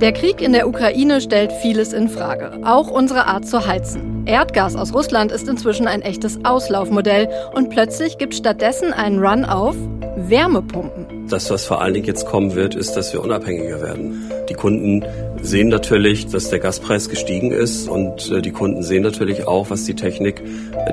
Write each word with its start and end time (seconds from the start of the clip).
Der 0.00 0.12
Krieg 0.12 0.42
in 0.42 0.52
der 0.52 0.68
Ukraine 0.68 1.20
stellt 1.22 1.52
vieles 1.52 1.94
in 1.94 2.08
Frage, 2.08 2.60
auch 2.64 2.90
unsere 2.90 3.26
Art 3.26 3.46
zu 3.46 3.66
heizen. 3.66 4.26
Erdgas 4.26 4.76
aus 4.76 4.92
Russland 4.92 5.32
ist 5.32 5.48
inzwischen 5.48 5.86
ein 5.86 6.02
echtes 6.02 6.44
Auslaufmodell 6.44 7.30
und 7.54 7.70
plötzlich 7.70 8.18
gibt 8.18 8.34
stattdessen 8.34 8.92
einen 8.92 9.24
Run 9.24 9.46
auf 9.46 9.74
Wärmepumpen. 10.16 11.28
Das, 11.28 11.48
was 11.50 11.64
vor 11.64 11.80
allen 11.80 11.94
Dingen 11.94 12.06
jetzt 12.06 12.26
kommen 12.26 12.54
wird, 12.54 12.74
ist, 12.74 12.92
dass 12.92 13.14
wir 13.14 13.22
unabhängiger 13.22 13.80
werden. 13.80 14.30
Die 14.50 14.54
Kunden 14.54 15.02
sehen 15.40 15.68
natürlich, 15.68 16.26
dass 16.26 16.50
der 16.50 16.58
Gaspreis 16.58 17.08
gestiegen 17.08 17.52
ist 17.52 17.88
und 17.88 18.30
äh, 18.30 18.42
die 18.42 18.52
Kunden 18.52 18.82
sehen 18.82 19.02
natürlich 19.02 19.46
auch, 19.46 19.70
was 19.70 19.84
die 19.84 19.94
Technik, 19.94 20.42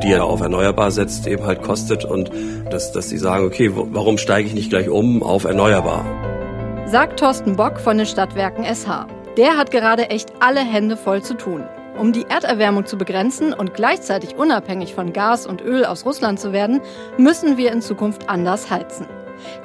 die 0.01 0.09
ja 0.09 0.23
auf 0.23 0.41
erneuerbar 0.41 0.91
setzt, 0.91 1.27
eben 1.27 1.43
halt 1.43 1.61
kostet 1.61 2.05
und 2.05 2.31
dass, 2.69 2.93
dass 2.93 3.09
sie 3.09 3.17
sagen, 3.17 3.45
okay, 3.45 3.71
warum 3.73 4.17
steige 4.17 4.47
ich 4.47 4.53
nicht 4.53 4.69
gleich 4.69 4.89
um 4.89 5.23
auf 5.23 5.43
erneuerbar? 5.43 6.05
Sagt 6.93 7.19
Thorsten 7.19 7.55
Bock 7.55 7.79
von 7.79 7.97
den 7.97 8.05
Stadtwerken 8.05 8.65
SH. 8.65 9.07
Der 9.35 9.57
hat 9.57 9.71
gerade 9.71 10.11
echt 10.11 10.31
alle 10.41 10.59
Hände 10.59 10.95
voll 10.95 11.23
zu 11.23 11.33
tun. 11.33 11.63
Um 11.97 12.13
die 12.13 12.27
Erderwärmung 12.29 12.85
zu 12.85 12.99
begrenzen 12.99 13.51
und 13.51 13.73
gleichzeitig 13.73 14.35
unabhängig 14.35 14.93
von 14.93 15.11
Gas 15.11 15.47
und 15.47 15.63
Öl 15.63 15.85
aus 15.85 16.05
Russland 16.05 16.39
zu 16.39 16.53
werden, 16.53 16.81
müssen 17.17 17.57
wir 17.57 17.71
in 17.71 17.81
Zukunft 17.81 18.29
anders 18.29 18.69
heizen. 18.69 19.07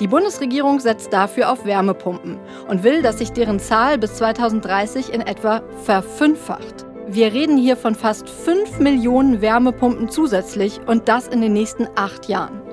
Die 0.01 0.07
Bundesregierung 0.07 0.81
setzt 0.81 1.13
dafür 1.13 1.53
auf 1.53 1.67
Wärmepumpen 1.67 2.39
und 2.67 2.83
will, 2.83 3.03
dass 3.03 3.19
sich 3.19 3.31
deren 3.33 3.61
Zahl 3.61 3.99
bis 3.99 4.15
2030 4.15 5.13
in 5.13 5.21
etwa 5.21 5.61
verfünffacht. 5.85 6.87
Wir 7.09 7.35
reden 7.35 7.59
hier 7.59 7.77
von 7.77 7.95
fast 7.95 8.31
5 8.31 8.79
Millionen 8.79 9.43
Wärmepumpen 9.43 10.09
zusätzlich 10.09 10.81
und 10.87 11.11
das 11.11 11.29
in 11.29 11.43
den 11.43 11.53
nächsten 11.53 11.89
acht 11.95 12.27
Jahren. 12.27 12.68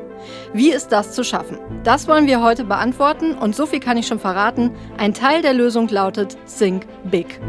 Wie 0.53 0.71
ist 0.71 0.89
das 0.89 1.13
zu 1.13 1.23
schaffen? 1.23 1.59
Das 1.83 2.07
wollen 2.07 2.27
wir 2.27 2.41
heute 2.41 2.63
beantworten 2.63 3.33
und 3.33 3.55
so 3.55 3.65
viel 3.65 3.79
kann 3.79 3.97
ich 3.97 4.07
schon 4.07 4.19
verraten. 4.19 4.71
Ein 4.97 5.13
Teil 5.13 5.41
der 5.41 5.53
Lösung 5.53 5.87
lautet 5.87 6.37
Think 6.57 6.85
Big. 7.03 7.39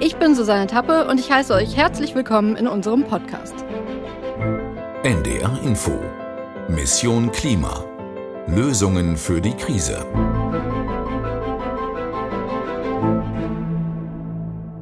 Ich 0.00 0.16
bin 0.16 0.34
Susanne 0.34 0.66
Tappe 0.66 1.06
und 1.08 1.20
ich 1.20 1.30
heiße 1.30 1.54
euch 1.54 1.76
herzlich 1.76 2.14
willkommen 2.14 2.56
in 2.56 2.66
unserem 2.66 3.04
Podcast. 3.04 3.54
NDR 5.02 5.58
Info 5.64 5.98
Mission 6.68 7.30
Klima 7.32 7.84
Lösungen 8.46 9.16
für 9.16 9.40
die 9.40 9.54
Krise. 9.54 10.04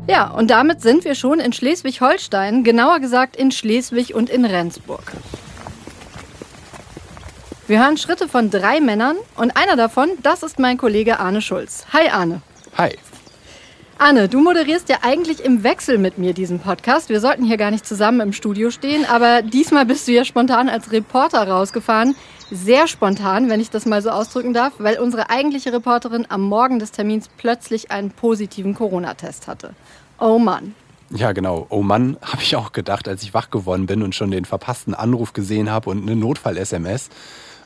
Ja, 0.07 0.31
und 0.31 0.51
damit 0.51 0.81
sind 0.81 1.05
wir 1.05 1.15
schon 1.15 1.39
in 1.41 1.53
Schleswig-Holstein, 1.53 2.65
genauer 2.65 3.01
gesagt 3.01 3.37
in 3.37 3.51
Schleswig 3.51 4.15
und 4.15 4.31
in 4.31 4.45
Rendsburg. 4.45 5.13
Wir 7.71 7.85
hören 7.85 7.97
Schritte 7.97 8.27
von 8.27 8.51
drei 8.51 8.81
Männern 8.81 9.15
und 9.37 9.57
einer 9.57 9.77
davon, 9.77 10.09
das 10.25 10.43
ist 10.43 10.59
mein 10.59 10.77
Kollege 10.77 11.21
Arne 11.21 11.41
Schulz. 11.41 11.87
Hi 11.93 12.09
Arne. 12.09 12.43
Hi. 12.77 12.99
Anne, 13.97 14.29
du 14.29 14.41
moderierst 14.41 14.89
ja 14.89 14.97
eigentlich 15.03 15.45
im 15.45 15.63
Wechsel 15.63 15.97
mit 15.97 16.19
mir 16.19 16.35
diesen 16.35 16.59
Podcast. 16.59 17.11
Wir 17.11 17.21
sollten 17.21 17.45
hier 17.45 17.59
gar 17.59 17.71
nicht 17.71 17.87
zusammen 17.87 18.19
im 18.23 18.33
Studio 18.33 18.73
stehen, 18.73 19.05
aber 19.05 19.43
diesmal 19.43 19.87
bist 19.87 20.09
du 20.09 20.11
ja 20.11 20.25
spontan 20.25 20.69
als 20.69 20.91
Reporter 20.91 21.47
rausgefahren. 21.47 22.17
Sehr 22.51 22.89
spontan, 22.89 23.49
wenn 23.49 23.61
ich 23.61 23.71
das 23.71 23.87
mal 23.87 24.03
so 24.03 24.11
ausdrücken 24.11 24.53
darf, 24.53 24.73
weil 24.79 24.99
unsere 24.99 25.31
eigentliche 25.31 25.73
Reporterin 25.73 26.27
am 26.29 26.41
Morgen 26.41 26.81
des 26.81 26.91
Termins 26.91 27.29
plötzlich 27.37 27.93
einen 27.93 28.11
positiven 28.11 28.75
Corona-Test 28.75 29.47
hatte. 29.47 29.75
Oh 30.19 30.41
Mann. 30.41 30.75
Ja, 31.11 31.31
genau. 31.31 31.67
Oh 31.71 31.83
Mann, 31.83 32.17
habe 32.21 32.43
ich 32.43 32.57
auch 32.57 32.73
gedacht, 32.73 33.07
als 33.07 33.23
ich 33.23 33.33
wach 33.33 33.51
geworden 33.51 33.87
bin 33.87 34.03
und 34.03 34.17
schon 34.17 34.33
den 34.33 34.45
verpassten 34.45 34.93
Anruf 34.93 35.35
gesehen 35.35 35.71
habe 35.71 35.91
und 35.91 36.03
eine 36.03 36.17
Notfall-SMS. 36.17 37.11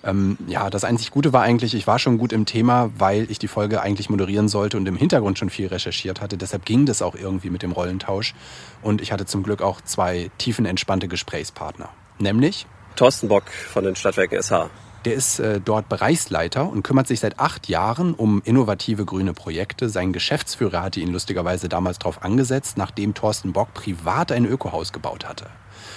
Ähm, 0.04 0.36
ja, 0.46 0.68
das 0.68 0.84
einzig 0.84 1.10
Gute 1.10 1.32
war 1.32 1.42
eigentlich, 1.42 1.74
ich 1.74 1.86
war 1.86 1.98
schon 1.98 2.18
gut 2.18 2.32
im 2.32 2.44
Thema, 2.44 2.90
weil 2.98 3.30
ich 3.30 3.38
die 3.38 3.48
Folge 3.48 3.80
eigentlich 3.80 4.10
moderieren 4.10 4.48
sollte 4.48 4.76
und 4.76 4.86
im 4.86 4.96
Hintergrund 4.96 5.38
schon 5.38 5.50
viel 5.50 5.68
recherchiert 5.68 6.20
hatte. 6.20 6.36
Deshalb 6.36 6.66
ging 6.66 6.84
das 6.84 7.00
auch 7.00 7.14
irgendwie 7.14 7.50
mit 7.50 7.62
dem 7.62 7.72
Rollentausch. 7.72 8.34
Und 8.82 9.00
ich 9.00 9.12
hatte 9.12 9.24
zum 9.24 9.42
Glück 9.42 9.62
auch 9.62 9.80
zwei 9.80 10.30
tiefenentspannte 10.38 11.08
Gesprächspartner. 11.08 11.88
Nämlich 12.18 12.66
Thorsten 12.96 13.28
Bock 13.28 13.44
von 13.48 13.84
den 13.84 13.96
Stadtwerken 13.96 14.40
SH. 14.40 14.70
Der 15.04 15.14
ist 15.14 15.38
äh, 15.38 15.60
dort 15.60 15.88
Bereichsleiter 15.88 16.66
und 16.68 16.82
kümmert 16.82 17.06
sich 17.06 17.20
seit 17.20 17.38
acht 17.38 17.68
Jahren 17.68 18.14
um 18.14 18.40
innovative 18.44 19.04
grüne 19.04 19.34
Projekte. 19.34 19.88
Sein 19.90 20.12
Geschäftsführer 20.12 20.82
hatte 20.82 21.00
ihn 21.00 21.12
lustigerweise 21.12 21.68
damals 21.68 21.98
darauf 21.98 22.22
angesetzt, 22.22 22.78
nachdem 22.78 23.12
Thorsten 23.12 23.52
Bock 23.52 23.74
privat 23.74 24.32
ein 24.32 24.46
Ökohaus 24.46 24.92
gebaut 24.92 25.26
hatte. 25.28 25.46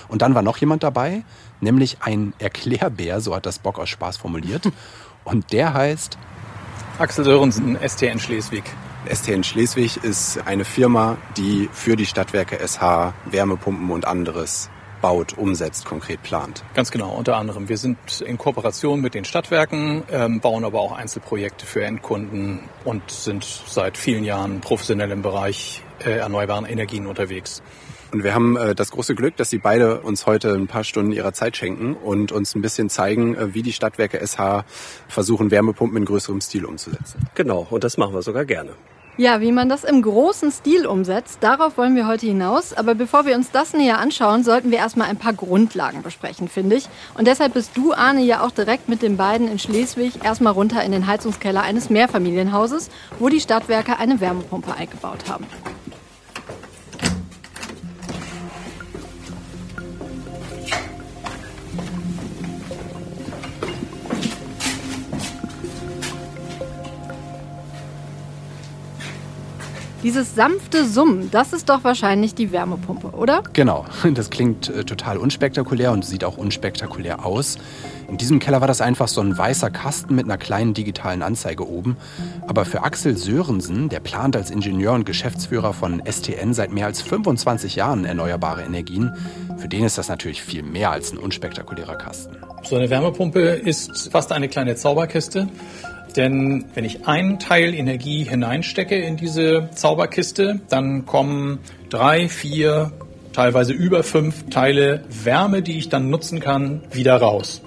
Und 0.07 0.21
dann 0.21 0.35
war 0.35 0.41
noch 0.41 0.57
jemand 0.57 0.83
dabei, 0.83 1.23
nämlich 1.61 1.97
ein 2.01 2.33
Erklärbär, 2.39 3.21
so 3.21 3.35
hat 3.35 3.45
das 3.45 3.59
Bock 3.59 3.79
aus 3.79 3.89
Spaß 3.89 4.17
formuliert. 4.17 4.63
Und 5.23 5.51
der 5.51 5.73
heißt 5.73 6.17
Axel 6.99 7.25
Sörensen, 7.25 7.77
STN 7.85 8.19
Schleswig. 8.19 8.63
STN 9.13 9.43
Schleswig 9.43 9.97
ist 10.03 10.39
eine 10.45 10.65
Firma, 10.65 11.17
die 11.37 11.69
für 11.71 11.95
die 11.95 12.05
Stadtwerke 12.05 12.57
SH 12.65 13.13
Wärmepumpen 13.25 13.91
und 13.91 14.05
anderes 14.05 14.69
baut, 15.01 15.37
umsetzt, 15.37 15.85
konkret 15.85 16.23
plant. 16.23 16.63
Ganz 16.73 16.91
genau, 16.91 17.11
unter 17.11 17.37
anderem. 17.37 17.69
Wir 17.69 17.77
sind 17.77 18.21
in 18.21 18.37
Kooperation 18.37 18.99
mit 18.99 19.13
den 19.13 19.25
Stadtwerken, 19.25 20.03
ähm, 20.11 20.39
bauen 20.39 20.65
aber 20.65 20.79
auch 20.79 20.91
Einzelprojekte 20.91 21.65
für 21.65 21.83
Endkunden 21.83 22.61
und 22.83 23.09
sind 23.11 23.43
seit 23.43 23.97
vielen 23.97 24.23
Jahren 24.23 24.61
professionell 24.61 25.11
im 25.11 25.21
Bereich 25.21 25.83
äh, 26.03 26.17
erneuerbaren 26.17 26.65
Energien 26.65 27.05
unterwegs. 27.05 27.61
Und 28.11 28.23
wir 28.23 28.33
haben 28.33 28.55
äh, 28.55 28.73
das 28.73 28.91
große 28.91 29.15
Glück, 29.15 29.35
dass 29.37 29.49
Sie 29.49 29.57
beide 29.57 30.01
uns 30.01 30.25
heute 30.25 30.53
ein 30.53 30.67
paar 30.67 30.83
Stunden 30.83 31.11
Ihrer 31.11 31.33
Zeit 31.33 31.57
schenken 31.57 31.95
und 31.95 32.31
uns 32.31 32.55
ein 32.55 32.61
bisschen 32.61 32.89
zeigen, 32.89 33.35
äh, 33.35 33.53
wie 33.53 33.63
die 33.63 33.73
Stadtwerke 33.73 34.25
SH 34.25 34.63
versuchen, 35.07 35.51
Wärmepumpen 35.51 35.97
in 35.97 36.05
größerem 36.05 36.41
Stil 36.41 36.65
umzusetzen. 36.65 37.19
Genau, 37.35 37.67
und 37.69 37.83
das 37.83 37.97
machen 37.97 38.13
wir 38.13 38.21
sogar 38.21 38.45
gerne. 38.45 38.71
Ja, 39.19 39.41
wie 39.41 39.51
man 39.51 39.67
das 39.67 39.83
im 39.83 40.03
großen 40.03 40.51
Stil 40.51 40.85
umsetzt, 40.85 41.39
darauf 41.41 41.75
wollen 41.79 41.95
wir 41.95 42.05
heute 42.05 42.27
hinaus. 42.27 42.73
Aber 42.73 42.93
bevor 42.93 43.25
wir 43.25 43.35
uns 43.35 43.49
das 43.49 43.73
näher 43.73 43.97
anschauen, 43.97 44.43
sollten 44.43 44.69
wir 44.69 44.77
erstmal 44.77 45.09
ein 45.09 45.17
paar 45.17 45.33
Grundlagen 45.33 46.03
besprechen, 46.03 46.47
finde 46.47 46.75
ich. 46.75 46.87
Und 47.17 47.25
deshalb 47.25 47.55
bist 47.55 47.71
du, 47.75 47.93
Arne, 47.93 48.21
ja 48.21 48.45
auch 48.45 48.51
direkt 48.51 48.89
mit 48.89 49.01
den 49.01 49.17
beiden 49.17 49.47
in 49.47 49.57
Schleswig 49.57 50.23
erstmal 50.23 50.53
runter 50.53 50.83
in 50.83 50.91
den 50.91 51.07
Heizungskeller 51.07 51.63
eines 51.63 51.89
Mehrfamilienhauses, 51.89 52.91
wo 53.17 53.27
die 53.27 53.39
Stadtwerke 53.39 53.97
eine 53.97 54.21
Wärmepumpe 54.21 54.75
eingebaut 54.75 55.27
haben. 55.27 55.47
Dieses 70.07 70.35
sanfte 70.35 70.85
Summen, 70.85 71.29
das 71.31 71.51
ist 71.51 71.67
doch 71.67 71.83
wahrscheinlich 71.83 72.33
die 72.33 72.53
Wärmepumpe, 72.53 73.07
oder? 73.07 73.43
Genau, 73.51 73.83
das 74.13 74.29
klingt 74.29 74.69
äh, 74.69 74.85
total 74.85 75.17
unspektakulär 75.17 75.91
und 75.91 76.05
sieht 76.05 76.23
auch 76.23 76.37
unspektakulär 76.37 77.25
aus. 77.25 77.57
In 78.07 78.15
diesem 78.15 78.39
Keller 78.39 78.61
war 78.61 78.69
das 78.69 78.79
einfach 78.79 79.09
so 79.09 79.19
ein 79.19 79.37
weißer 79.37 79.69
Kasten 79.69 80.15
mit 80.15 80.23
einer 80.23 80.37
kleinen 80.37 80.73
digitalen 80.73 81.21
Anzeige 81.21 81.67
oben. 81.67 81.97
Aber 82.47 82.63
für 82.63 82.83
Axel 82.83 83.17
Sörensen, 83.17 83.89
der 83.89 83.99
plant 83.99 84.37
als 84.37 84.49
Ingenieur 84.49 84.93
und 84.93 85.05
Geschäftsführer 85.05 85.73
von 85.73 86.01
STN 86.09 86.53
seit 86.53 86.71
mehr 86.71 86.85
als 86.85 87.01
25 87.01 87.75
Jahren 87.75 88.05
erneuerbare 88.05 88.63
Energien, 88.63 89.11
für 89.57 89.67
den 89.67 89.83
ist 89.83 89.97
das 89.97 90.07
natürlich 90.07 90.41
viel 90.41 90.63
mehr 90.63 90.91
als 90.91 91.11
ein 91.11 91.17
unspektakulärer 91.17 91.97
Kasten. 91.97 92.37
So 92.63 92.77
eine 92.77 92.89
Wärmepumpe 92.89 93.41
ist 93.41 94.09
fast 94.09 94.31
eine 94.31 94.47
kleine 94.47 94.77
Zauberkiste. 94.77 95.49
Denn 96.15 96.65
wenn 96.73 96.85
ich 96.85 97.07
einen 97.07 97.39
Teil 97.39 97.73
Energie 97.73 98.23
hineinstecke 98.23 98.95
in 98.95 99.17
diese 99.17 99.69
Zauberkiste, 99.73 100.61
dann 100.69 101.05
kommen 101.05 101.59
drei, 101.89 102.29
vier, 102.29 102.91
teilweise 103.33 103.73
über 103.73 104.03
fünf 104.03 104.49
Teile 104.49 105.03
Wärme, 105.23 105.61
die 105.61 105.77
ich 105.77 105.89
dann 105.89 106.09
nutzen 106.09 106.39
kann, 106.39 106.81
wieder 106.91 107.17
raus. 107.17 107.61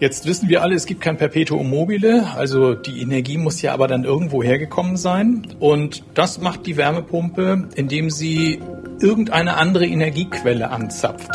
Jetzt 0.00 0.26
wissen 0.26 0.48
wir 0.48 0.62
alle, 0.62 0.76
es 0.76 0.86
gibt 0.86 1.00
kein 1.00 1.16
Perpetuum 1.16 1.68
mobile, 1.68 2.28
also 2.36 2.74
die 2.74 3.00
Energie 3.00 3.36
muss 3.36 3.60
ja 3.62 3.74
aber 3.74 3.88
dann 3.88 4.04
irgendwo 4.04 4.44
hergekommen 4.44 4.96
sein. 4.96 5.46
Und 5.58 6.04
das 6.14 6.40
macht 6.40 6.66
die 6.66 6.76
Wärmepumpe, 6.76 7.68
indem 7.74 8.10
sie 8.10 8.60
irgendeine 9.00 9.56
andere 9.56 9.86
Energiequelle 9.86 10.70
anzapft. 10.70 11.32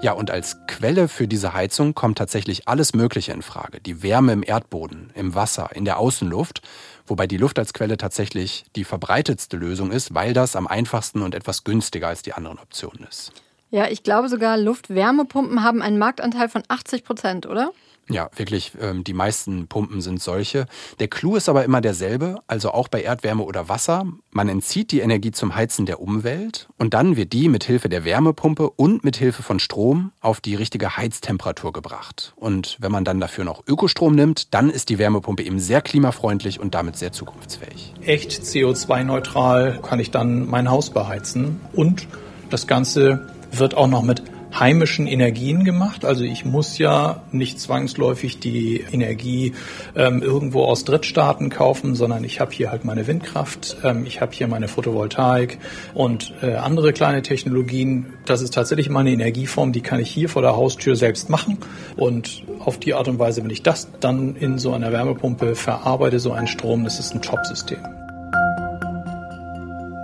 Ja, 0.00 0.12
und 0.12 0.30
als 0.30 0.56
Quelle 0.68 1.08
für 1.08 1.26
diese 1.26 1.54
Heizung 1.54 1.92
kommt 1.92 2.18
tatsächlich 2.18 2.68
alles 2.68 2.94
Mögliche 2.94 3.32
in 3.32 3.42
Frage. 3.42 3.80
Die 3.80 4.00
Wärme 4.04 4.32
im 4.32 4.44
Erdboden, 4.44 5.10
im 5.16 5.34
Wasser, 5.34 5.70
in 5.74 5.84
der 5.84 5.98
Außenluft, 5.98 6.62
wobei 7.04 7.26
die 7.26 7.36
Luft 7.36 7.58
als 7.58 7.72
Quelle 7.72 7.96
tatsächlich 7.96 8.64
die 8.76 8.84
verbreitetste 8.84 9.56
Lösung 9.56 9.90
ist, 9.90 10.14
weil 10.14 10.34
das 10.34 10.54
am 10.54 10.68
einfachsten 10.68 11.20
und 11.22 11.34
etwas 11.34 11.64
günstiger 11.64 12.06
als 12.06 12.22
die 12.22 12.32
anderen 12.32 12.60
Optionen 12.60 13.08
ist. 13.08 13.32
Ja, 13.70 13.88
ich 13.88 14.04
glaube 14.04 14.28
sogar, 14.28 14.56
Luftwärmepumpen 14.56 15.64
haben 15.64 15.82
einen 15.82 15.98
Marktanteil 15.98 16.48
von 16.48 16.62
80 16.68 17.02
Prozent, 17.02 17.46
oder? 17.46 17.72
Ja, 18.10 18.30
wirklich, 18.36 18.72
ähm, 18.80 19.04
die 19.04 19.12
meisten 19.12 19.68
Pumpen 19.68 20.00
sind 20.00 20.22
solche. 20.22 20.66
Der 20.98 21.08
Clou 21.08 21.36
ist 21.36 21.48
aber 21.48 21.64
immer 21.64 21.80
derselbe, 21.80 22.36
also 22.46 22.70
auch 22.70 22.88
bei 22.88 23.02
Erdwärme 23.02 23.42
oder 23.44 23.68
Wasser. 23.68 24.06
Man 24.30 24.48
entzieht 24.48 24.92
die 24.92 25.00
Energie 25.00 25.30
zum 25.30 25.54
Heizen 25.54 25.84
der 25.84 26.00
Umwelt 26.00 26.68
und 26.78 26.94
dann 26.94 27.16
wird 27.16 27.32
die 27.32 27.48
mit 27.48 27.64
Hilfe 27.64 27.88
der 27.88 28.04
Wärmepumpe 28.04 28.70
und 28.70 29.04
mit 29.04 29.16
Hilfe 29.16 29.42
von 29.42 29.58
Strom 29.58 30.12
auf 30.20 30.40
die 30.40 30.54
richtige 30.54 30.96
Heiztemperatur 30.96 31.72
gebracht. 31.72 32.32
Und 32.36 32.78
wenn 32.80 32.92
man 32.92 33.04
dann 33.04 33.20
dafür 33.20 33.44
noch 33.44 33.62
Ökostrom 33.66 34.14
nimmt, 34.14 34.54
dann 34.54 34.70
ist 34.70 34.88
die 34.88 34.98
Wärmepumpe 34.98 35.42
eben 35.42 35.58
sehr 35.58 35.82
klimafreundlich 35.82 36.60
und 36.60 36.74
damit 36.74 36.96
sehr 36.96 37.12
zukunftsfähig. 37.12 37.94
Echt 38.02 38.32
CO2-neutral 38.42 39.80
kann 39.82 40.00
ich 40.00 40.10
dann 40.10 40.48
mein 40.48 40.70
Haus 40.70 40.90
beheizen 40.90 41.60
und 41.74 42.06
das 42.48 42.66
Ganze 42.66 43.28
wird 43.52 43.74
auch 43.74 43.88
noch 43.88 44.02
mit 44.02 44.22
heimischen 44.58 45.06
Energien 45.06 45.64
gemacht. 45.64 46.04
Also 46.04 46.24
ich 46.24 46.44
muss 46.44 46.78
ja 46.78 47.22
nicht 47.32 47.60
zwangsläufig 47.60 48.40
die 48.40 48.84
Energie 48.92 49.52
ähm, 49.94 50.22
irgendwo 50.22 50.64
aus 50.64 50.84
Drittstaaten 50.84 51.50
kaufen, 51.50 51.94
sondern 51.94 52.24
ich 52.24 52.40
habe 52.40 52.52
hier 52.52 52.70
halt 52.70 52.84
meine 52.84 53.06
Windkraft, 53.06 53.76
ähm, 53.84 54.04
ich 54.06 54.20
habe 54.20 54.32
hier 54.32 54.48
meine 54.48 54.68
Photovoltaik 54.68 55.58
und 55.94 56.32
äh, 56.42 56.54
andere 56.54 56.92
kleine 56.92 57.22
Technologien. 57.22 58.06
Das 58.24 58.42
ist 58.42 58.54
tatsächlich 58.54 58.88
meine 58.88 59.10
Energieform, 59.10 59.72
die 59.72 59.80
kann 59.80 60.00
ich 60.00 60.10
hier 60.10 60.28
vor 60.28 60.42
der 60.42 60.56
Haustür 60.56 60.96
selbst 60.96 61.30
machen. 61.30 61.58
Und 61.96 62.42
auf 62.60 62.78
die 62.78 62.94
Art 62.94 63.08
und 63.08 63.18
Weise, 63.18 63.42
wenn 63.42 63.50
ich 63.50 63.62
das 63.62 63.88
dann 64.00 64.36
in 64.36 64.58
so 64.58 64.72
einer 64.72 64.92
Wärmepumpe 64.92 65.54
verarbeite, 65.54 66.20
so 66.20 66.32
einen 66.32 66.46
Strom, 66.46 66.84
das 66.84 66.98
ist 66.98 67.14
ein 67.14 67.22
Top-System. 67.22 67.97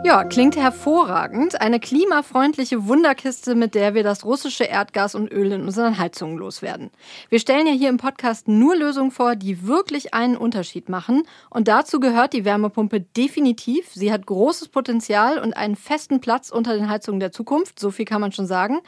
Ja, 0.04 0.22
klingt 0.22 0.54
hervorragend. 0.56 1.62
Eine 1.62 1.80
klimafreundliche 1.80 2.86
Wunderkiste, 2.86 3.54
mit 3.54 3.74
der 3.74 3.94
wir 3.94 4.02
das 4.02 4.26
russische 4.26 4.64
Erdgas 4.64 5.14
und 5.14 5.32
Öl 5.32 5.50
in 5.50 5.62
unseren 5.62 5.96
Heizungen 5.96 6.36
loswerden. 6.36 6.90
Wir 7.30 7.38
stellen 7.38 7.66
ja 7.66 7.72
hier 7.72 7.88
im 7.88 7.96
Podcast 7.96 8.46
nur 8.46 8.76
Lösungen 8.76 9.12
vor, 9.12 9.34
die 9.34 9.66
wirklich 9.66 10.12
einen 10.12 10.36
Unterschied 10.36 10.90
machen. 10.90 11.22
Und 11.48 11.68
dazu 11.68 12.00
gehört 12.00 12.34
die 12.34 12.44
Wärmepumpe 12.44 13.00
definitiv. 13.00 13.94
Sie 13.94 14.12
hat 14.12 14.26
großes 14.26 14.68
Potenzial 14.68 15.38
und 15.38 15.56
einen 15.56 15.74
festen 15.74 16.20
Platz 16.20 16.50
unter 16.50 16.74
den 16.74 16.90
Heizungen 16.90 17.18
der 17.18 17.32
Zukunft. 17.32 17.80
So 17.80 17.90
viel 17.90 18.04
kann 18.04 18.20
man 18.20 18.32
schon 18.32 18.46
sagen. 18.46 18.80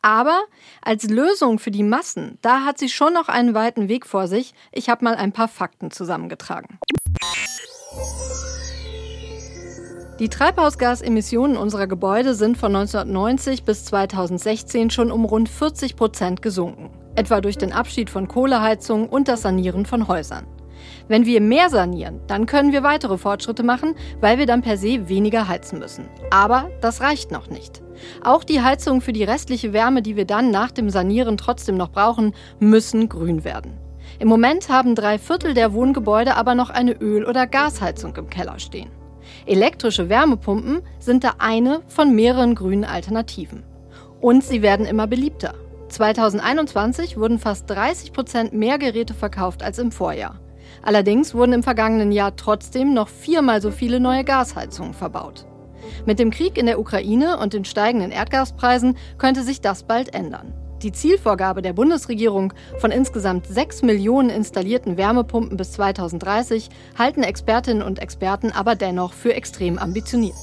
Aber 0.00 0.40
als 0.80 1.04
Lösung 1.04 1.58
für 1.58 1.70
die 1.70 1.82
Massen, 1.82 2.38
da 2.40 2.64
hat 2.64 2.78
sie 2.78 2.88
schon 2.88 3.12
noch 3.12 3.28
einen 3.28 3.52
weiten 3.52 3.88
Weg 3.88 4.06
vor 4.06 4.26
sich. 4.26 4.54
Ich 4.72 4.88
habe 4.88 5.04
mal 5.04 5.16
ein 5.16 5.32
paar 5.32 5.48
Fakten 5.48 5.90
zusammengetragen. 5.90 6.78
Die 10.22 10.28
Treibhausgasemissionen 10.28 11.56
unserer 11.56 11.88
Gebäude 11.88 12.34
sind 12.34 12.56
von 12.56 12.76
1990 12.76 13.64
bis 13.64 13.86
2016 13.86 14.90
schon 14.90 15.10
um 15.10 15.24
rund 15.24 15.48
40 15.48 15.96
Prozent 15.96 16.42
gesunken, 16.42 16.90
etwa 17.16 17.40
durch 17.40 17.58
den 17.58 17.72
Abschied 17.72 18.08
von 18.08 18.28
Kohleheizungen 18.28 19.08
und 19.08 19.26
das 19.26 19.42
Sanieren 19.42 19.84
von 19.84 20.06
Häusern. 20.06 20.46
Wenn 21.08 21.26
wir 21.26 21.40
mehr 21.40 21.70
sanieren, 21.70 22.20
dann 22.28 22.46
können 22.46 22.70
wir 22.70 22.84
weitere 22.84 23.18
Fortschritte 23.18 23.64
machen, 23.64 23.96
weil 24.20 24.38
wir 24.38 24.46
dann 24.46 24.62
per 24.62 24.76
se 24.76 25.08
weniger 25.08 25.48
heizen 25.48 25.80
müssen. 25.80 26.08
Aber 26.30 26.70
das 26.80 27.00
reicht 27.00 27.32
noch 27.32 27.50
nicht. 27.50 27.82
Auch 28.22 28.44
die 28.44 28.62
Heizungen 28.62 29.00
für 29.00 29.12
die 29.12 29.24
restliche 29.24 29.72
Wärme, 29.72 30.02
die 30.02 30.14
wir 30.14 30.24
dann 30.24 30.52
nach 30.52 30.70
dem 30.70 30.88
Sanieren 30.88 31.36
trotzdem 31.36 31.76
noch 31.76 31.90
brauchen, 31.90 32.32
müssen 32.60 33.08
grün 33.08 33.42
werden. 33.42 33.76
Im 34.20 34.28
Moment 34.28 34.68
haben 34.68 34.94
drei 34.94 35.18
Viertel 35.18 35.52
der 35.52 35.72
Wohngebäude 35.72 36.36
aber 36.36 36.54
noch 36.54 36.70
eine 36.70 36.92
Öl- 36.92 37.26
oder 37.26 37.48
Gasheizung 37.48 38.14
im 38.14 38.30
Keller 38.30 38.60
stehen. 38.60 39.01
Elektrische 39.46 40.08
Wärmepumpen 40.08 40.82
sind 40.98 41.24
da 41.24 41.34
eine 41.38 41.82
von 41.88 42.14
mehreren 42.14 42.54
grünen 42.54 42.84
Alternativen. 42.84 43.64
Und 44.20 44.44
sie 44.44 44.62
werden 44.62 44.86
immer 44.86 45.06
beliebter. 45.06 45.54
2021 45.88 47.16
wurden 47.16 47.38
fast 47.38 47.68
30 47.68 48.12
Prozent 48.12 48.52
mehr 48.52 48.78
Geräte 48.78 49.14
verkauft 49.14 49.62
als 49.62 49.78
im 49.78 49.92
Vorjahr. 49.92 50.40
Allerdings 50.82 51.34
wurden 51.34 51.52
im 51.52 51.62
vergangenen 51.62 52.12
Jahr 52.12 52.36
trotzdem 52.36 52.94
noch 52.94 53.08
viermal 53.08 53.60
so 53.60 53.70
viele 53.70 54.00
neue 54.00 54.24
Gasheizungen 54.24 54.94
verbaut. 54.94 55.46
Mit 56.06 56.18
dem 56.18 56.30
Krieg 56.30 56.56
in 56.56 56.66
der 56.66 56.78
Ukraine 56.78 57.38
und 57.38 57.52
den 57.52 57.64
steigenden 57.64 58.10
Erdgaspreisen 58.10 58.96
könnte 59.18 59.42
sich 59.42 59.60
das 59.60 59.82
bald 59.82 60.14
ändern. 60.14 60.54
Die 60.82 60.92
Zielvorgabe 60.92 61.62
der 61.62 61.72
Bundesregierung 61.72 62.52
von 62.78 62.90
insgesamt 62.90 63.46
6 63.46 63.82
Millionen 63.82 64.30
installierten 64.30 64.96
Wärmepumpen 64.96 65.56
bis 65.56 65.72
2030 65.72 66.70
halten 66.98 67.22
Expertinnen 67.22 67.82
und 67.82 68.00
Experten 68.00 68.50
aber 68.50 68.74
dennoch 68.74 69.12
für 69.12 69.34
extrem 69.34 69.78
ambitioniert. 69.78 70.34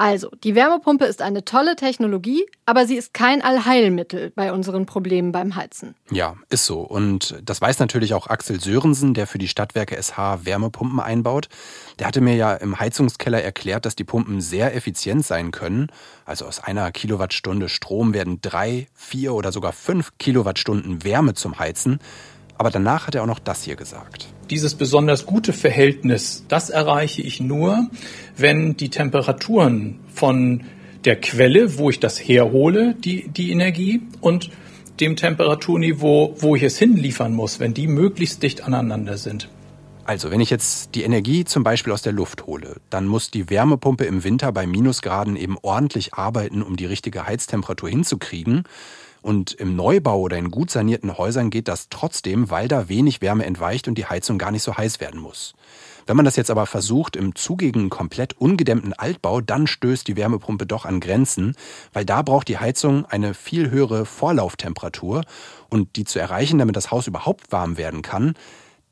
Also, 0.00 0.30
die 0.44 0.54
Wärmepumpe 0.54 1.04
ist 1.04 1.20
eine 1.20 1.44
tolle 1.44 1.76
Technologie, 1.76 2.46
aber 2.64 2.86
sie 2.86 2.96
ist 2.96 3.12
kein 3.12 3.42
Allheilmittel 3.42 4.32
bei 4.34 4.50
unseren 4.50 4.86
Problemen 4.86 5.30
beim 5.30 5.56
Heizen. 5.56 5.94
Ja, 6.10 6.36
ist 6.48 6.64
so. 6.64 6.80
Und 6.80 7.38
das 7.44 7.60
weiß 7.60 7.80
natürlich 7.80 8.14
auch 8.14 8.26
Axel 8.28 8.58
Sörensen, 8.62 9.12
der 9.12 9.26
für 9.26 9.36
die 9.36 9.46
Stadtwerke 9.46 10.02
SH 10.02 10.46
Wärmepumpen 10.46 11.00
einbaut. 11.00 11.50
Der 11.98 12.06
hatte 12.06 12.22
mir 12.22 12.34
ja 12.34 12.54
im 12.54 12.80
Heizungskeller 12.80 13.42
erklärt, 13.42 13.84
dass 13.84 13.94
die 13.94 14.04
Pumpen 14.04 14.40
sehr 14.40 14.74
effizient 14.74 15.26
sein 15.26 15.50
können. 15.50 15.88
Also 16.24 16.46
aus 16.46 16.60
einer 16.60 16.90
Kilowattstunde 16.92 17.68
Strom 17.68 18.14
werden 18.14 18.40
drei, 18.40 18.86
vier 18.94 19.34
oder 19.34 19.52
sogar 19.52 19.72
fünf 19.74 20.16
Kilowattstunden 20.16 21.04
Wärme 21.04 21.34
zum 21.34 21.58
Heizen. 21.58 21.98
Aber 22.56 22.70
danach 22.70 23.06
hat 23.06 23.16
er 23.16 23.22
auch 23.22 23.26
noch 23.26 23.38
das 23.38 23.64
hier 23.64 23.76
gesagt. 23.76 24.28
Dieses 24.50 24.74
besonders 24.74 25.26
gute 25.26 25.52
Verhältnis, 25.52 26.44
das 26.48 26.70
erreiche 26.70 27.22
ich 27.22 27.40
nur, 27.40 27.88
wenn 28.36 28.76
die 28.76 28.90
Temperaturen 28.90 30.00
von 30.12 30.64
der 31.04 31.20
Quelle, 31.20 31.78
wo 31.78 31.88
ich 31.88 32.00
das 32.00 32.18
herhole, 32.18 32.94
die, 32.94 33.28
die 33.28 33.52
Energie, 33.52 34.02
und 34.20 34.50
dem 34.98 35.16
Temperaturniveau, 35.16 36.34
wo 36.38 36.56
ich 36.56 36.62
es 36.62 36.78
hinliefern 36.78 37.32
muss, 37.32 37.60
wenn 37.60 37.74
die 37.74 37.86
möglichst 37.86 38.42
dicht 38.42 38.62
aneinander 38.62 39.16
sind. 39.16 39.48
Also, 40.04 40.30
wenn 40.32 40.40
ich 40.40 40.50
jetzt 40.50 40.96
die 40.96 41.04
Energie 41.04 41.44
zum 41.44 41.62
Beispiel 41.62 41.92
aus 41.92 42.02
der 42.02 42.12
Luft 42.12 42.46
hole, 42.46 42.76
dann 42.90 43.06
muss 43.06 43.30
die 43.30 43.48
Wärmepumpe 43.48 44.04
im 44.04 44.24
Winter 44.24 44.50
bei 44.50 44.66
Minusgraden 44.66 45.36
eben 45.36 45.56
ordentlich 45.62 46.14
arbeiten, 46.14 46.62
um 46.62 46.76
die 46.76 46.86
richtige 46.86 47.26
Heiztemperatur 47.26 47.88
hinzukriegen. 47.88 48.64
Und 49.22 49.52
im 49.52 49.76
Neubau 49.76 50.20
oder 50.20 50.38
in 50.38 50.50
gut 50.50 50.70
sanierten 50.70 51.18
Häusern 51.18 51.50
geht 51.50 51.68
das 51.68 51.88
trotzdem, 51.90 52.50
weil 52.50 52.68
da 52.68 52.88
wenig 52.88 53.20
Wärme 53.20 53.44
entweicht 53.44 53.88
und 53.88 53.96
die 53.96 54.06
Heizung 54.06 54.38
gar 54.38 54.50
nicht 54.50 54.62
so 54.62 54.76
heiß 54.76 55.00
werden 55.00 55.20
muss. 55.20 55.54
Wenn 56.06 56.16
man 56.16 56.24
das 56.24 56.36
jetzt 56.36 56.50
aber 56.50 56.66
versucht 56.66 57.14
im 57.14 57.34
zugigen, 57.34 57.90
komplett 57.90 58.32
ungedämmten 58.38 58.92
Altbau, 58.94 59.40
dann 59.40 59.66
stößt 59.66 60.08
die 60.08 60.16
Wärmepumpe 60.16 60.66
doch 60.66 60.84
an 60.84 61.00
Grenzen, 61.00 61.54
weil 61.92 62.04
da 62.04 62.22
braucht 62.22 62.48
die 62.48 62.58
Heizung 62.58 63.04
eine 63.04 63.34
viel 63.34 63.70
höhere 63.70 64.06
Vorlauftemperatur 64.06 65.22
und 65.68 65.96
die 65.96 66.04
zu 66.04 66.18
erreichen, 66.18 66.58
damit 66.58 66.76
das 66.76 66.90
Haus 66.90 67.06
überhaupt 67.06 67.52
warm 67.52 67.76
werden 67.76 68.02
kann, 68.02 68.34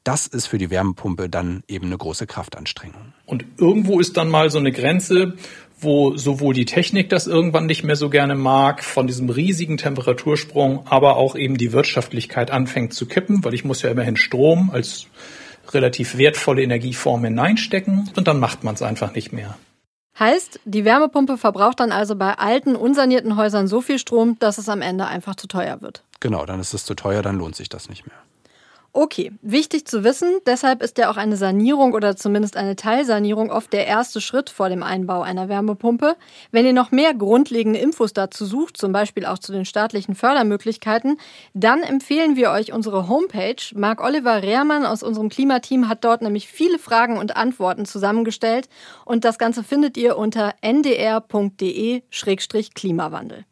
das 0.05 0.27
ist 0.27 0.47
für 0.47 0.57
die 0.57 0.71
Wärmepumpe 0.71 1.29
dann 1.29 1.63
eben 1.69 1.87
eine 1.87 1.99
große 1.99 2.27
Kraftanstrengung. 2.27 3.13
Und 3.27 3.45
irgendwo 3.59 4.01
ist 4.01 4.17
dann 4.17 4.31
mal 4.31 4.51
so 4.51 4.59
eine 4.59 4.73
Grenze, 4.73 5.35
wo 5.81 6.17
sowohl 6.17 6.55
die 6.55 6.65
Technik 6.65 7.09
das 7.09 7.27
irgendwann 7.27 7.67
nicht 7.67 7.85
mehr 7.85 7.97
so 7.97 8.11
gerne 8.11 8.35
mag, 8.35 8.83
von 8.83 9.07
diesem 9.07 9.31
riesigen 9.31 9.77
Temperatursprung, 9.77 10.87
aber 10.87 11.17
auch 11.17 11.37
eben 11.37 11.57
die 11.57 11.73
Wirtschaftlichkeit 11.73 12.51
anfängt 12.51 12.95
zu 12.95 13.07
kippen, 13.07 13.45
weil 13.45 13.55
ich 13.55 13.65
muss 13.65 13.83
ja 13.83 13.91
immerhin 13.91 14.17
Strom 14.17 14.71
als 14.73 15.07
relativ 15.73 16.17
wertvolle 16.17 16.63
Energieform 16.63 17.25
hineinstecken 17.25 18.11
und 18.17 18.27
dann 18.27 18.41
macht 18.41 18.65
man 18.65 18.75
es 18.75 18.82
einfach 18.82 19.15
nicht 19.15 19.32
mehr. 19.32 19.56
Heißt, 20.19 20.58
die 20.65 20.85
Wärmepumpe 20.85 21.39
verbraucht 21.39 21.79
dann 21.79 21.93
also 21.93 22.17
bei 22.17 22.35
alten, 22.35 22.75
unsanierten 22.75 23.37
Häusern 23.37 23.69
so 23.69 23.81
viel 23.81 24.01
Strom, 24.01 24.37
dass 24.41 24.58
es 24.58 24.69
am 24.69 24.82
Ende 24.82 25.06
einfach 25.06 25.37
zu 25.37 25.47
teuer 25.47 25.81
wird. 25.81 26.03
Genau, 26.19 26.44
dann 26.44 26.58
ist 26.58 26.75
es 26.75 26.85
zu 26.85 26.94
teuer, 26.94 27.23
dann 27.23 27.37
lohnt 27.37 27.55
sich 27.55 27.69
das 27.69 27.89
nicht 27.89 28.05
mehr. 28.06 28.17
Okay, 28.95 29.33
wichtig 29.43 29.87
zu 29.87 30.03
wissen, 30.03 30.39
deshalb 30.47 30.83
ist 30.83 30.97
ja 30.97 31.11
auch 31.11 31.19
eine 31.19 31.37
Sanierung 31.37 31.93
oder 31.93 32.17
zumindest 32.17 32.57
eine 32.57 32.75
Teilsanierung 32.75 33.51
oft 33.51 33.71
der 33.73 33.87
erste 33.87 34.23
Schritt 34.23 34.49
vor 34.49 34.71
dem 34.71 34.83
Einbau 34.83 35.21
einer 35.21 35.51
Wärmepumpe. 35.51 36.17
Wenn 36.53 36.65
ihr 36.65 36.73
noch 36.73 36.91
mehr 36.91 37.13
grundlegende 37.13 37.79
Infos 37.79 38.15
dazu 38.15 38.47
sucht, 38.47 38.79
zum 38.79 38.93
Beispiel 38.93 39.27
auch 39.27 39.37
zu 39.39 39.53
den 39.53 39.67
staatlichen 39.67 40.15
Fördermöglichkeiten, 40.15 41.19
dann 41.53 41.83
empfehlen 41.83 42.35
wir 42.35 42.51
euch 42.51 42.73
unsere 42.73 43.09
Homepage. 43.09 43.63
Marc 43.75 44.03
Oliver 44.03 44.43
Rehrmann 44.43 44.87
aus 44.87 45.03
unserem 45.03 45.29
Klimateam 45.29 45.87
hat 45.89 46.05
dort 46.05 46.23
nämlich 46.23 46.49
viele 46.49 46.79
Fragen 46.79 47.19
und 47.19 47.37
Antworten 47.37 47.85
zusammengestellt 47.85 48.71
und 49.05 49.27
das 49.27 49.37
Ganze 49.39 49.63
findet 49.63 49.99
ihr 49.99 50.17
unter 50.17 50.55
ndr.de-klimawandel. 50.63 53.45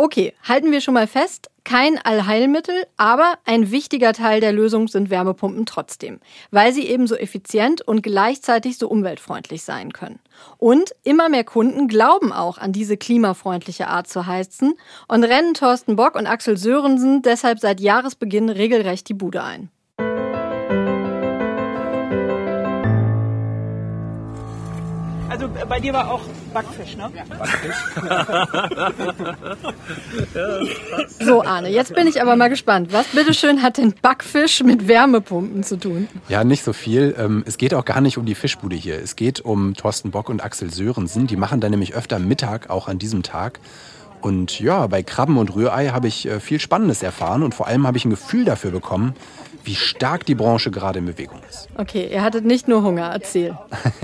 Okay, 0.00 0.32
halten 0.46 0.70
wir 0.70 0.80
schon 0.80 0.94
mal 0.94 1.08
fest, 1.08 1.50
kein 1.64 1.98
Allheilmittel, 1.98 2.86
aber 2.96 3.36
ein 3.44 3.72
wichtiger 3.72 4.12
Teil 4.12 4.40
der 4.40 4.52
Lösung 4.52 4.86
sind 4.86 5.10
Wärmepumpen 5.10 5.66
trotzdem, 5.66 6.20
weil 6.52 6.72
sie 6.72 6.86
eben 6.86 7.08
so 7.08 7.16
effizient 7.16 7.82
und 7.82 8.02
gleichzeitig 8.02 8.78
so 8.78 8.88
umweltfreundlich 8.88 9.64
sein 9.64 9.92
können. 9.92 10.20
Und 10.56 10.94
immer 11.02 11.28
mehr 11.28 11.42
Kunden 11.42 11.88
glauben 11.88 12.32
auch 12.32 12.58
an 12.58 12.70
diese 12.70 12.96
klimafreundliche 12.96 13.88
Art 13.88 14.06
zu 14.06 14.26
heizen 14.26 14.74
und 15.08 15.24
rennen 15.24 15.54
Thorsten 15.54 15.96
Bock 15.96 16.14
und 16.14 16.28
Axel 16.28 16.56
Sörensen 16.56 17.22
deshalb 17.22 17.58
seit 17.58 17.80
Jahresbeginn 17.80 18.50
regelrecht 18.50 19.08
die 19.08 19.14
Bude 19.14 19.42
ein. 19.42 19.68
Also 25.28 25.46
äh, 25.46 25.66
bei 25.68 25.80
dir 25.80 25.92
war 25.92 26.10
auch 26.10 26.22
Backfisch, 26.54 26.96
ne? 26.96 27.10
Backfisch. 27.38 27.76
so, 31.20 31.42
Arne, 31.42 31.68
jetzt 31.68 31.94
bin 31.94 32.06
ich 32.06 32.22
aber 32.22 32.36
mal 32.36 32.48
gespannt. 32.48 32.92
Was 32.92 33.06
bitteschön 33.08 33.62
hat 33.62 33.76
denn 33.76 33.94
Backfisch 34.00 34.62
mit 34.62 34.88
Wärmepumpen 34.88 35.62
zu 35.62 35.76
tun? 35.78 36.08
Ja, 36.28 36.44
nicht 36.44 36.64
so 36.64 36.72
viel. 36.72 37.14
Ähm, 37.18 37.44
es 37.46 37.58
geht 37.58 37.74
auch 37.74 37.84
gar 37.84 38.00
nicht 38.00 38.16
um 38.16 38.24
die 38.24 38.34
Fischbude 38.34 38.76
hier. 38.76 39.00
Es 39.02 39.16
geht 39.16 39.40
um 39.40 39.74
Thorsten 39.74 40.10
Bock 40.10 40.28
und 40.30 40.42
Axel 40.42 40.72
Sörensen. 40.72 41.26
Die 41.26 41.36
machen 41.36 41.60
da 41.60 41.68
nämlich 41.68 41.94
öfter 41.94 42.18
Mittag, 42.18 42.70
auch 42.70 42.88
an 42.88 42.98
diesem 42.98 43.22
Tag. 43.22 43.60
Und 44.20 44.58
ja, 44.60 44.86
bei 44.86 45.02
Krabben 45.02 45.36
und 45.36 45.54
Rührei 45.54 45.88
habe 45.88 46.08
ich 46.08 46.26
äh, 46.26 46.40
viel 46.40 46.60
Spannendes 46.60 47.02
erfahren 47.02 47.42
und 47.42 47.54
vor 47.54 47.66
allem 47.68 47.86
habe 47.86 47.96
ich 47.98 48.04
ein 48.04 48.10
Gefühl 48.10 48.44
dafür 48.44 48.70
bekommen, 48.70 49.14
wie 49.68 49.74
stark 49.74 50.24
die 50.24 50.34
Branche 50.34 50.70
gerade 50.70 50.98
in 50.98 51.04
Bewegung 51.04 51.40
ist. 51.46 51.68
Okay, 51.76 52.08
ihr 52.10 52.22
hattet 52.22 52.46
nicht 52.46 52.68
nur 52.68 52.82
Hunger, 52.82 53.10
erzähl. 53.12 53.56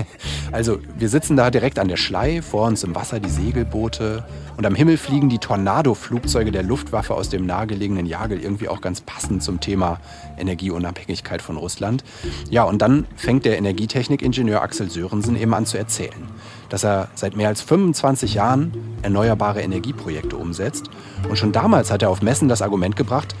also, 0.51 0.77
wir 0.95 1.09
sitzen 1.09 1.35
da 1.35 1.49
direkt 1.49 1.79
an 1.79 1.87
der 1.87 1.97
Schlei, 1.97 2.43
vor 2.43 2.67
uns 2.67 2.83
im 2.83 2.93
Wasser 2.93 3.19
die 3.19 3.31
Segelboote 3.31 4.23
und 4.57 4.65
am 4.67 4.75
Himmel 4.75 4.97
fliegen 4.97 5.27
die 5.27 5.39
Tornado-Flugzeuge 5.39 6.51
der 6.51 6.61
Luftwaffe 6.61 7.15
aus 7.15 7.29
dem 7.29 7.47
nahegelegenen 7.47 8.05
Jagel, 8.05 8.39
irgendwie 8.39 8.69
auch 8.69 8.79
ganz 8.79 9.01
passend 9.01 9.41
zum 9.41 9.59
Thema 9.59 9.99
Energieunabhängigkeit 10.37 11.41
von 11.41 11.57
Russland. 11.57 12.03
Ja, 12.51 12.63
und 12.63 12.83
dann 12.83 13.07
fängt 13.15 13.43
der 13.45 13.57
Energietechnikingenieur 13.57 14.61
Axel 14.61 14.91
Sörensen 14.91 15.35
eben 15.35 15.55
an 15.55 15.65
zu 15.65 15.79
erzählen, 15.79 16.29
dass 16.69 16.85
er 16.85 17.09
seit 17.15 17.35
mehr 17.35 17.47
als 17.47 17.61
25 17.61 18.35
Jahren 18.35 18.71
erneuerbare 19.01 19.61
Energieprojekte 19.61 20.37
umsetzt. 20.37 20.91
Und 21.27 21.37
schon 21.37 21.51
damals 21.51 21.91
hat 21.91 22.03
er 22.03 22.11
auf 22.11 22.21
Messen 22.21 22.47
das 22.47 22.61
Argument 22.61 22.95
gebracht, 22.95 23.35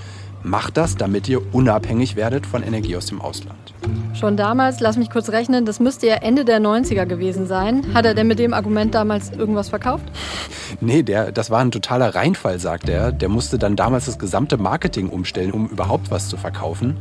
Macht 0.45 0.77
das, 0.77 0.95
damit 0.95 1.27
ihr 1.27 1.41
unabhängig 1.55 2.15
werdet 2.15 2.45
von 2.45 2.61
Energie 2.61 2.95
aus 2.95 3.07
dem 3.07 3.19
Ausland. 3.19 3.73
Schon 4.13 4.37
damals, 4.37 4.79
lass 4.79 4.95
mich 4.95 5.09
kurz 5.09 5.29
rechnen, 5.29 5.65
das 5.65 5.79
müsste 5.79 6.05
ja 6.05 6.17
Ende 6.17 6.45
der 6.45 6.59
90er 6.59 7.07
gewesen 7.07 7.47
sein. 7.47 7.83
Hat 7.95 8.05
er 8.05 8.13
denn 8.13 8.27
mit 8.27 8.37
dem 8.37 8.53
Argument 8.53 8.93
damals 8.93 9.31
irgendwas 9.31 9.69
verkauft? 9.69 10.05
Nee, 10.81 11.01
der, 11.01 11.31
das 11.31 11.49
war 11.49 11.61
ein 11.61 11.71
totaler 11.71 12.13
Reinfall, 12.13 12.59
sagt 12.59 12.89
er. 12.89 13.11
Der 13.11 13.27
musste 13.27 13.57
dann 13.57 13.75
damals 13.75 14.05
das 14.05 14.19
gesamte 14.19 14.57
Marketing 14.57 15.09
umstellen, 15.09 15.51
um 15.51 15.67
überhaupt 15.67 16.11
was 16.11 16.29
zu 16.29 16.37
verkaufen. 16.37 16.95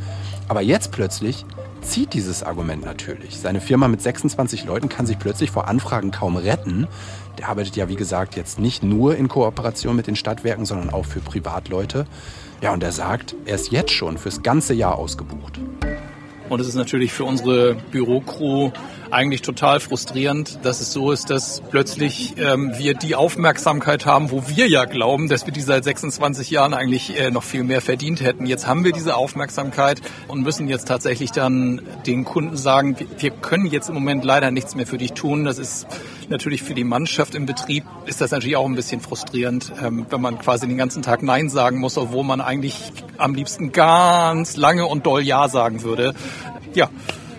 Aber 0.49 0.63
jetzt 0.63 0.91
plötzlich 0.91 1.45
zieht 1.83 2.15
dieses 2.15 2.43
Argument 2.43 2.83
natürlich. 2.83 3.39
Seine 3.39 3.61
Firma 3.61 3.89
mit 3.89 4.01
26 4.01 4.65
Leuten 4.65 4.89
kann 4.89 5.05
sich 5.05 5.19
plötzlich 5.19 5.51
vor 5.51 5.69
Anfragen 5.69 6.13
kaum 6.13 6.37
retten. 6.37 6.89
Der 7.39 7.51
arbeitet 7.51 7.77
ja, 7.77 7.91
wie 7.91 7.97
gesagt, 7.97 8.37
jetzt 8.37 8.59
nicht 8.59 8.83
nur 8.83 9.17
in 9.17 9.29
Kooperation 9.29 9.95
mit 9.95 10.07
den 10.07 10.17
Stadtwerken, 10.17 10.65
sondern 10.65 10.91
auch 10.91 11.05
für 11.05 11.21
Privatleute. 11.21 12.07
Ja, 12.65 12.73
und 12.73 12.83
er 12.83 12.93
sagt, 12.93 13.37
er 13.45 13.57
ist 13.57 13.73
jetzt 13.73 13.91
schon 13.91 14.17
fürs 14.17 14.43
ganze 14.43 14.73
Jahr 14.73 14.97
ausgebucht. 14.97 15.61
Und 16.49 16.61
es 16.61 16.67
ist 16.67 16.77
natürlich 16.77 17.13
für 17.13 17.25
unsere 17.25 17.75
Bürocrew 17.91 18.71
eigentlich 19.15 19.43
total 19.43 19.79
frustrierend, 19.79 20.59
dass 20.65 20.81
es 20.81 20.93
so 20.93 21.13
ist, 21.13 21.31
dass 21.31 21.63
plötzlich 21.71 22.35
ähm, 22.37 22.73
wir 22.77 22.95
die 22.95 23.15
Aufmerksamkeit 23.15 24.07
haben, 24.07 24.33
wo 24.33 24.49
wir 24.49 24.67
ja 24.69 24.85
glauben, 24.87 25.29
dass 25.29 25.47
wir 25.47 25.53
die 25.53 25.61
seit 25.61 25.85
26 25.85 26.51
Jahren 26.51 26.75
eigentlich 26.75 27.19
äh, 27.19 27.31
noch 27.31 27.45
viel 27.45 27.63
mehr 27.63 27.81
verdient 27.81 28.21
hätten. 28.21 28.45
Jetzt 28.45 28.67
haben 28.67 28.85
wir 28.85 28.93
diese 28.93 29.17
Aufmerksamkeit 29.17 30.03
und 30.27 30.43
müssen 30.43 30.69
jetzt 30.69 30.89
tatsächlich 30.89 31.31
dann 31.31 31.81
den 32.07 32.25
Kunden 32.25 32.57
sagen, 32.57 32.97
wir 33.19 33.31
können 33.31 33.67
jetzt 33.67 33.89
im 33.89 33.95
Moment 33.95 34.25
leider 34.25 34.51
nichts 34.51 34.75
mehr 34.75 34.87
für 34.87 34.99
dich 34.99 35.13
tun. 35.13 35.45
Das 35.45 35.59
ist 35.59 35.87
natürlich 36.29 36.65
für 36.65 36.75
die 36.75 36.85
Mannschaft 36.85 37.37
im 37.37 37.47
Betrieb 37.47 37.85
ist 38.07 38.21
das 38.21 38.33
natürlich 38.33 38.57
auch 38.57 38.67
ein 38.67 38.75
bisschen 38.75 39.01
frustrierend, 39.01 39.73
ähm, 39.81 40.07
wenn 40.11 40.21
man 40.21 40.39
quasi 40.41 40.67
den 40.67 40.77
ganzen 40.77 41.03
Tag 41.03 41.23
Nein 41.23 41.49
sagen 41.49 41.79
muss, 41.79 41.97
obwohl 41.97 42.25
man 42.25 42.41
eigentlich 42.41 42.93
am 43.17 43.35
liebsten 43.35 43.71
ganz 43.71 44.57
lange 44.57 44.87
und 44.87 45.07
doll 45.07 45.23
Ja 45.23 45.49
sagen 45.49 45.85
würde. 45.85 46.15
Ja, 46.75 46.91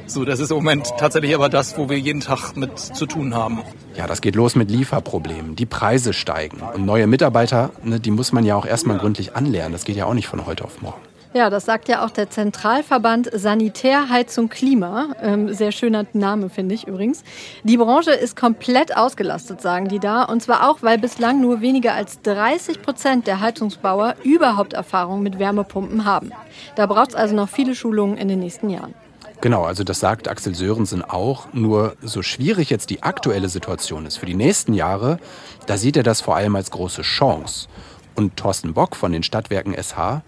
so, 0.08 0.26
das 0.26 0.40
ist 0.40 0.52
im 0.52 0.58
Moment 0.58 0.94
tatsächlich 0.98 1.36
aber 1.36 1.50
das, 1.50 1.78
wo 1.78 1.90
wir 1.90 1.98
jeden 1.98 2.22
Tag 2.22 2.56
mit 2.56 2.78
zu 2.78 3.06
tun 3.06 3.34
haben. 3.34 3.60
Ja, 3.98 4.08
das 4.08 4.22
geht 4.22 4.36
los 4.36 4.56
mit 4.56 4.70
Lieferproblemen. 4.70 5.56
Die 5.56 5.66
Preise 5.66 6.14
steigen. 6.14 6.62
Und 6.62 6.86
neue 6.86 7.08
Mitarbeiter, 7.08 7.72
ne, 7.84 8.00
die 8.00 8.12
muss 8.12 8.32
man 8.32 8.46
ja 8.46 8.56
auch 8.56 8.66
erstmal 8.66 8.98
gründlich 8.98 9.36
anlernen. 9.36 9.74
Das 9.74 9.86
geht 9.86 9.96
ja 9.96 10.06
auch 10.06 10.14
nicht 10.14 10.28
von 10.28 10.46
heute 10.46 10.64
auf 10.66 10.82
morgen. 10.82 11.02
Ja, 11.36 11.50
das 11.50 11.66
sagt 11.66 11.90
ja 11.90 12.06
auch 12.06 12.12
der 12.12 12.30
Zentralverband 12.30 13.30
Sanitär, 13.34 14.08
Heizung, 14.08 14.48
Klima. 14.48 15.10
Ähm, 15.22 15.54
sehr 15.54 15.74
schöner 15.74 16.06
Name, 16.14 16.50
finde 16.50 16.76
ich 16.76 16.88
übrigens. 16.88 17.26
Die 17.64 17.76
Branche 17.76 18.12
ist 18.12 18.38
komplett 18.38 18.96
ausgelastet, 18.96 19.60
sagen 19.60 19.90
die 19.90 20.00
da. 20.00 20.24
Und 20.24 20.42
zwar 20.42 20.70
auch, 20.70 20.78
weil 20.82 20.98
bislang 20.98 21.42
nur 21.42 21.60
weniger 21.60 21.94
als 21.94 22.22
30 22.22 22.82
Prozent 22.82 23.28
der 23.28 23.42
Heizungsbauer 23.42 24.16
überhaupt 24.24 24.72
Erfahrung 24.72 25.24
mit 25.24 25.38
Wärmepumpen 25.38 26.06
haben. 26.06 26.32
Da 26.78 26.86
braucht 26.86 27.10
es 27.10 27.16
also 27.16 27.36
noch 27.36 27.50
viele 27.50 27.76
Schulungen 27.76 28.16
in 28.16 28.30
den 28.30 28.40
nächsten 28.40 28.70
Jahren. 28.70 28.94
Genau, 29.42 29.64
also 29.64 29.84
das 29.84 30.00
sagt 30.00 30.28
Axel 30.28 30.56
Sörensen 30.56 31.04
auch. 31.04 31.54
Nur 31.54 31.96
so 32.02 32.22
schwierig 32.22 32.70
jetzt 32.70 32.90
die 32.90 33.04
aktuelle 33.04 33.50
Situation 33.50 34.06
ist 34.06 34.18
für 34.18 34.26
die 34.26 34.36
nächsten 34.36 34.74
Jahre, 34.74 35.20
da 35.68 35.78
sieht 35.78 35.98
er 35.98 36.04
das 36.04 36.22
vor 36.22 36.36
allem 36.36 36.56
als 36.56 36.72
große 36.72 37.02
Chance. 37.02 37.68
Und 38.16 38.38
Thorsten 38.38 38.74
Bock 38.74 38.96
von 38.96 39.12
den 39.12 39.24
Stadtwerken 39.24 39.74
SH, 39.74 40.24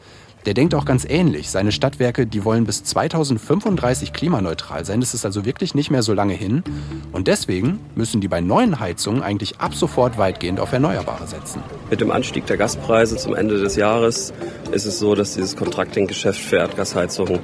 der 0.46 0.54
denkt 0.54 0.76
auch 0.76 0.86
ganz 0.86 1.04
ähnlich. 1.04 1.50
Seine 1.50 1.74
Stadtwerke, 1.74 2.26
die 2.26 2.46
wollen 2.46 2.66
bis 2.66 2.84
2035 2.84 4.14
klimaneutral 4.14 4.86
sein. 4.86 5.02
Das 5.02 5.14
ist 5.14 5.26
also 5.26 5.44
wirklich 5.44 5.76
nicht 5.76 5.92
mehr 5.92 6.04
so 6.04 6.14
lange 6.14 6.36
hin. 6.36 6.64
Und 7.12 7.28
deswegen 7.28 7.80
müssen 7.96 8.22
die 8.22 8.30
bei 8.30 8.40
neuen 8.40 8.80
Heizungen 8.80 9.22
eigentlich 9.24 9.60
ab 9.60 9.76
sofort 9.76 10.18
weitgehend 10.18 10.62
auf 10.62 10.72
Erneuerbare 10.72 11.28
setzen. 11.28 11.62
Mit 11.90 12.00
dem 12.00 12.12
Anstieg 12.12 12.46
der 12.46 12.56
Gaspreise 12.56 13.18
zum 13.18 13.36
Ende 13.36 13.60
des 13.60 13.76
Jahres 13.76 14.32
ist 14.72 14.86
es 14.86 15.00
so, 15.00 15.16
dass 15.16 15.34
dieses 15.34 15.56
Contracting-Geschäft 15.56 16.40
für 16.40 16.58
Erdgasheizungen 16.58 17.40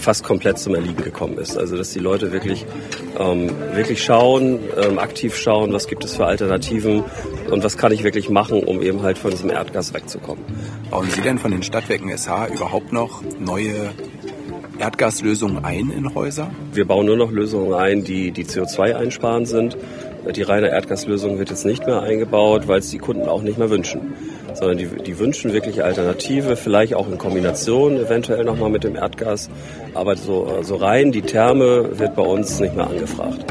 fast 0.00 0.24
komplett 0.24 0.58
zum 0.58 0.74
Erliegen 0.74 1.02
gekommen 1.02 1.38
ist. 1.38 1.56
Also 1.56 1.76
dass 1.76 1.90
die 1.90 1.98
Leute 1.98 2.32
wirklich, 2.32 2.66
ähm, 3.18 3.50
wirklich 3.74 4.02
schauen, 4.02 4.60
ähm, 4.76 4.98
aktiv 4.98 5.36
schauen, 5.36 5.72
was 5.72 5.86
gibt 5.86 6.04
es 6.04 6.16
für 6.16 6.26
Alternativen 6.26 7.04
und 7.50 7.62
was 7.62 7.76
kann 7.76 7.92
ich 7.92 8.02
wirklich 8.02 8.30
machen, 8.30 8.64
um 8.64 8.82
eben 8.82 9.02
halt 9.02 9.18
von 9.18 9.30
diesem 9.30 9.50
Erdgas 9.50 9.94
wegzukommen. 9.94 10.44
Bauen 10.90 11.08
Sie 11.10 11.20
denn 11.20 11.38
von 11.38 11.50
den 11.50 11.62
Stadtwerken 11.62 12.10
SH 12.16 12.48
überhaupt 12.54 12.92
noch 12.92 13.22
neue 13.38 13.92
Erdgaslösungen 14.78 15.64
ein 15.64 15.90
in 15.90 16.14
Häuser? 16.14 16.50
Wir 16.72 16.86
bauen 16.86 17.06
nur 17.06 17.16
noch 17.16 17.30
Lösungen 17.30 17.74
ein, 17.74 18.04
die, 18.04 18.30
die 18.30 18.44
CO2 18.44 18.94
einsparend 18.94 19.48
sind. 19.48 19.76
Die 20.34 20.42
reine 20.42 20.68
Erdgaslösung 20.68 21.38
wird 21.38 21.50
jetzt 21.50 21.64
nicht 21.64 21.86
mehr 21.86 22.02
eingebaut, 22.02 22.68
weil 22.68 22.80
es 22.80 22.90
die 22.90 22.98
Kunden 22.98 23.28
auch 23.28 23.42
nicht 23.42 23.58
mehr 23.58 23.70
wünschen 23.70 24.14
sondern 24.54 24.78
die, 24.78 24.86
die 24.86 25.18
wünschen 25.18 25.52
wirklich 25.52 25.82
Alternative, 25.82 26.56
vielleicht 26.56 26.94
auch 26.94 27.08
in 27.08 27.18
Kombination 27.18 27.96
eventuell 27.96 28.44
nochmal 28.44 28.70
mit 28.70 28.84
dem 28.84 28.96
Erdgas. 28.96 29.48
Aber 29.94 30.16
so, 30.16 30.62
so 30.62 30.76
rein 30.76 31.12
die 31.12 31.22
Therme 31.22 31.98
wird 31.98 32.14
bei 32.14 32.22
uns 32.22 32.60
nicht 32.60 32.76
mehr 32.76 32.86
angefragt. 32.86 33.44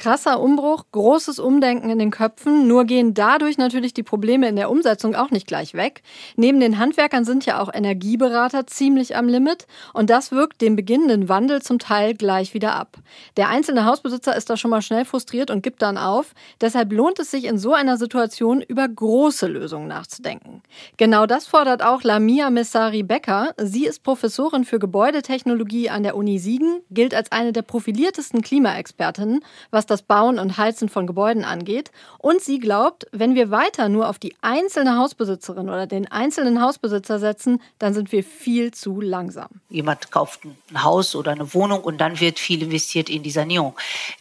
Krasser 0.00 0.40
Umbruch, 0.40 0.86
großes 0.92 1.38
Umdenken 1.38 1.90
in 1.90 1.98
den 1.98 2.10
Köpfen, 2.10 2.66
nur 2.66 2.86
gehen 2.86 3.12
dadurch 3.12 3.58
natürlich 3.58 3.92
die 3.92 4.02
Probleme 4.02 4.48
in 4.48 4.56
der 4.56 4.70
Umsetzung 4.70 5.14
auch 5.14 5.30
nicht 5.30 5.46
gleich 5.46 5.74
weg. 5.74 6.00
Neben 6.36 6.58
den 6.58 6.78
Handwerkern 6.78 7.26
sind 7.26 7.44
ja 7.44 7.60
auch 7.60 7.68
Energieberater 7.70 8.66
ziemlich 8.66 9.14
am 9.14 9.28
Limit 9.28 9.66
und 9.92 10.08
das 10.08 10.32
wirkt 10.32 10.62
den 10.62 10.74
beginnenden 10.74 11.28
Wandel 11.28 11.60
zum 11.60 11.78
Teil 11.78 12.14
gleich 12.14 12.54
wieder 12.54 12.76
ab. 12.76 12.96
Der 13.36 13.50
einzelne 13.50 13.84
Hausbesitzer 13.84 14.34
ist 14.34 14.48
da 14.48 14.56
schon 14.56 14.70
mal 14.70 14.80
schnell 14.80 15.04
frustriert 15.04 15.50
und 15.50 15.62
gibt 15.62 15.82
dann 15.82 15.98
auf. 15.98 16.32
Deshalb 16.62 16.94
lohnt 16.94 17.18
es 17.18 17.30
sich 17.30 17.44
in 17.44 17.58
so 17.58 17.74
einer 17.74 17.98
Situation 17.98 18.62
über 18.62 18.88
große 18.88 19.48
Lösungen 19.48 19.88
nachzudenken. 19.88 20.62
Genau 20.96 21.26
das 21.26 21.46
fordert 21.46 21.82
auch 21.82 22.02
Lamia 22.04 22.48
Messari 22.48 23.02
Becker. 23.02 23.52
Sie 23.58 23.84
ist 23.84 24.02
Professorin 24.02 24.64
für 24.64 24.78
Gebäudetechnologie 24.78 25.90
an 25.90 26.04
der 26.04 26.16
Uni 26.16 26.38
Siegen, 26.38 26.80
gilt 26.90 27.14
als 27.14 27.30
eine 27.32 27.52
der 27.52 27.62
profiliertesten 27.62 28.40
Klimaexpertinnen, 28.40 29.44
was 29.70 29.89
das 29.90 30.02
Bauen 30.02 30.38
und 30.38 30.56
Heizen 30.56 30.88
von 30.88 31.06
Gebäuden 31.06 31.44
angeht. 31.44 31.90
Und 32.18 32.40
sie 32.42 32.58
glaubt, 32.58 33.06
wenn 33.12 33.34
wir 33.34 33.50
weiter 33.50 33.88
nur 33.88 34.08
auf 34.08 34.18
die 34.18 34.34
einzelne 34.42 34.96
Hausbesitzerin 34.96 35.68
oder 35.68 35.86
den 35.86 36.10
einzelnen 36.10 36.60
Hausbesitzer 36.62 37.18
setzen, 37.18 37.60
dann 37.78 37.94
sind 37.94 38.12
wir 38.12 38.22
viel 38.22 38.72
zu 38.72 39.00
langsam. 39.00 39.48
Jemand 39.68 40.10
kauft 40.10 40.44
ein 40.44 40.84
Haus 40.84 41.14
oder 41.14 41.32
eine 41.32 41.54
Wohnung 41.54 41.82
und 41.82 41.98
dann 41.98 42.20
wird 42.20 42.38
viel 42.38 42.62
investiert 42.62 43.08
in 43.08 43.22
die 43.22 43.30
Sanierung. 43.30 43.74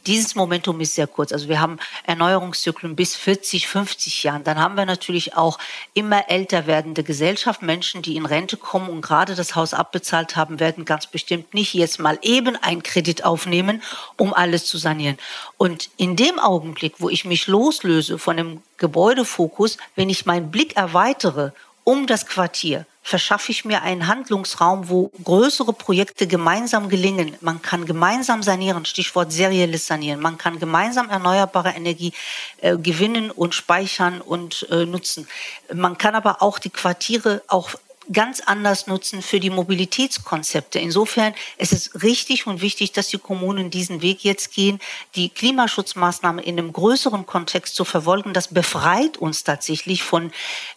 Dieses 0.08 0.36
Momentum 0.36 0.80
ist 0.80 0.96
sehr 0.96 1.08
kurz. 1.08 1.32
Also 1.32 1.50
wir 1.50 1.60
haben 1.60 1.80
Erneuerungszyklen 2.06 2.96
bis 2.96 3.16
40, 3.16 3.68
50 3.68 4.24
Jahren. 4.24 4.44
Dann 4.44 4.60
haben 4.60 4.76
wir 4.76 4.86
natürlich 4.86 5.36
auch 5.36 5.60
immer 5.94 6.30
älter 6.30 6.68
werdende 6.68 7.04
Gesellschaft. 7.04 7.62
Menschen, 7.62 8.02
die 8.02 8.16
in 8.16 8.26
Rente 8.26 8.58
kommen 8.58 8.90
und 8.90 9.02
gerade 9.02 9.36
das 9.36 9.56
Haus 9.56 9.74
abbezahlt 9.74 10.36
haben, 10.36 10.60
werden 10.60 10.86
ganz 10.86 11.08
bestimmt 11.08 11.54
nicht 11.54 11.74
jetzt 11.74 12.00
mal 12.00 12.18
eben 12.22 12.56
einen 12.56 12.84
Kredit 12.84 13.26
aufnehmen, 13.26 13.82
um 14.18 14.34
alles 14.34 14.66
zu 14.66 14.78
sanieren. 14.78 15.18
Und 15.60 15.89
in 15.98 16.16
dem 16.16 16.39
Augenblick, 16.39 16.96
wo 17.00 17.10
ich 17.10 17.25
mich 17.25 17.48
loslöse 17.48 18.18
von 18.18 18.38
dem 18.38 18.62
Gebäudefokus, 18.78 19.75
wenn 19.94 20.10
ich 20.10 20.25
meinen 20.25 20.51
Blick 20.51 20.78
erweitere 20.78 21.51
um 21.84 22.08
das 22.08 22.25
Quartier, 22.25 22.86
verschaffe 23.04 23.51
ich 23.51 23.66
mir 23.66 23.82
einen 23.82 24.08
Handlungsraum, 24.08 24.88
wo 24.88 25.12
größere 25.22 25.74
Projekte 25.74 26.28
gemeinsam 26.28 26.88
gelingen. 26.88 27.36
Man 27.42 27.62
kann 27.62 27.86
gemeinsam 27.86 28.42
sanieren, 28.42 28.86
Stichwort 28.86 29.34
serielles 29.34 29.86
Sanieren. 29.86 30.22
Man 30.22 30.38
kann 30.38 30.60
gemeinsam 30.60 31.10
erneuerbare 31.10 31.72
Energie 31.72 32.13
äh, 32.62 32.78
gewinnen 32.78 33.30
und 33.30 33.54
speichern 33.54 34.22
und 34.22 34.66
äh, 34.72 34.86
nutzen. 34.86 35.28
Man 35.74 35.98
kann 35.98 36.16
aber 36.16 36.42
auch 36.42 36.60
die 36.60 36.70
Quartiere 36.70 37.42
auch 37.48 37.72
ganz 38.12 38.39
anders 38.39 38.88
nutzen 38.88 39.22
für 39.22 39.39
die 39.39 39.50
Mobilitätskonzepte. 39.50 40.80
Insofern 40.80 41.34
ist 41.58 41.74
es 41.74 42.04
richtig 42.04 42.48
und 42.48 42.62
wichtig, 42.62 42.92
dass 42.92 43.10
die 43.10 43.18
Kommunen 43.18 43.70
diesen 43.70 44.01
Weg 44.01 44.24
jetzt 44.24 44.54
gehen, 44.54 44.80
die 45.16 45.30
Klimaschutzmaßnahmen 45.30 46.44
in 46.44 46.58
einem 46.58 46.74
größeren 46.74 47.25
Kontext 47.25 47.75
zu 47.75 47.86
verfolgen. 47.86 48.34
Das 48.34 48.48
befreit 48.48 49.18
uns 49.18 49.44
tatsächlich 49.44 50.04
von 50.04 50.32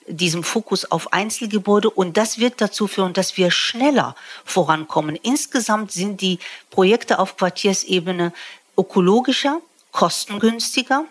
diesem 0.06 0.44
Fokus 0.44 0.90
auf 0.90 1.12
Einzelgebäude 1.12 1.90
und 1.90 2.16
das 2.16 2.38
wird 2.38 2.60
dazu 2.60 2.86
führen, 2.86 3.12
dass 3.12 3.36
wir 3.36 3.50
schneller 3.50 4.14
vorankommen. 4.44 5.16
Insgesamt 5.16 5.92
sind 5.92 6.20
die 6.20 6.38
Projekte 6.70 7.18
auf 7.18 7.36
Quartiersebene 7.36 8.32
ökologischer, 8.76 9.60
kostengünstiger 9.90 11.04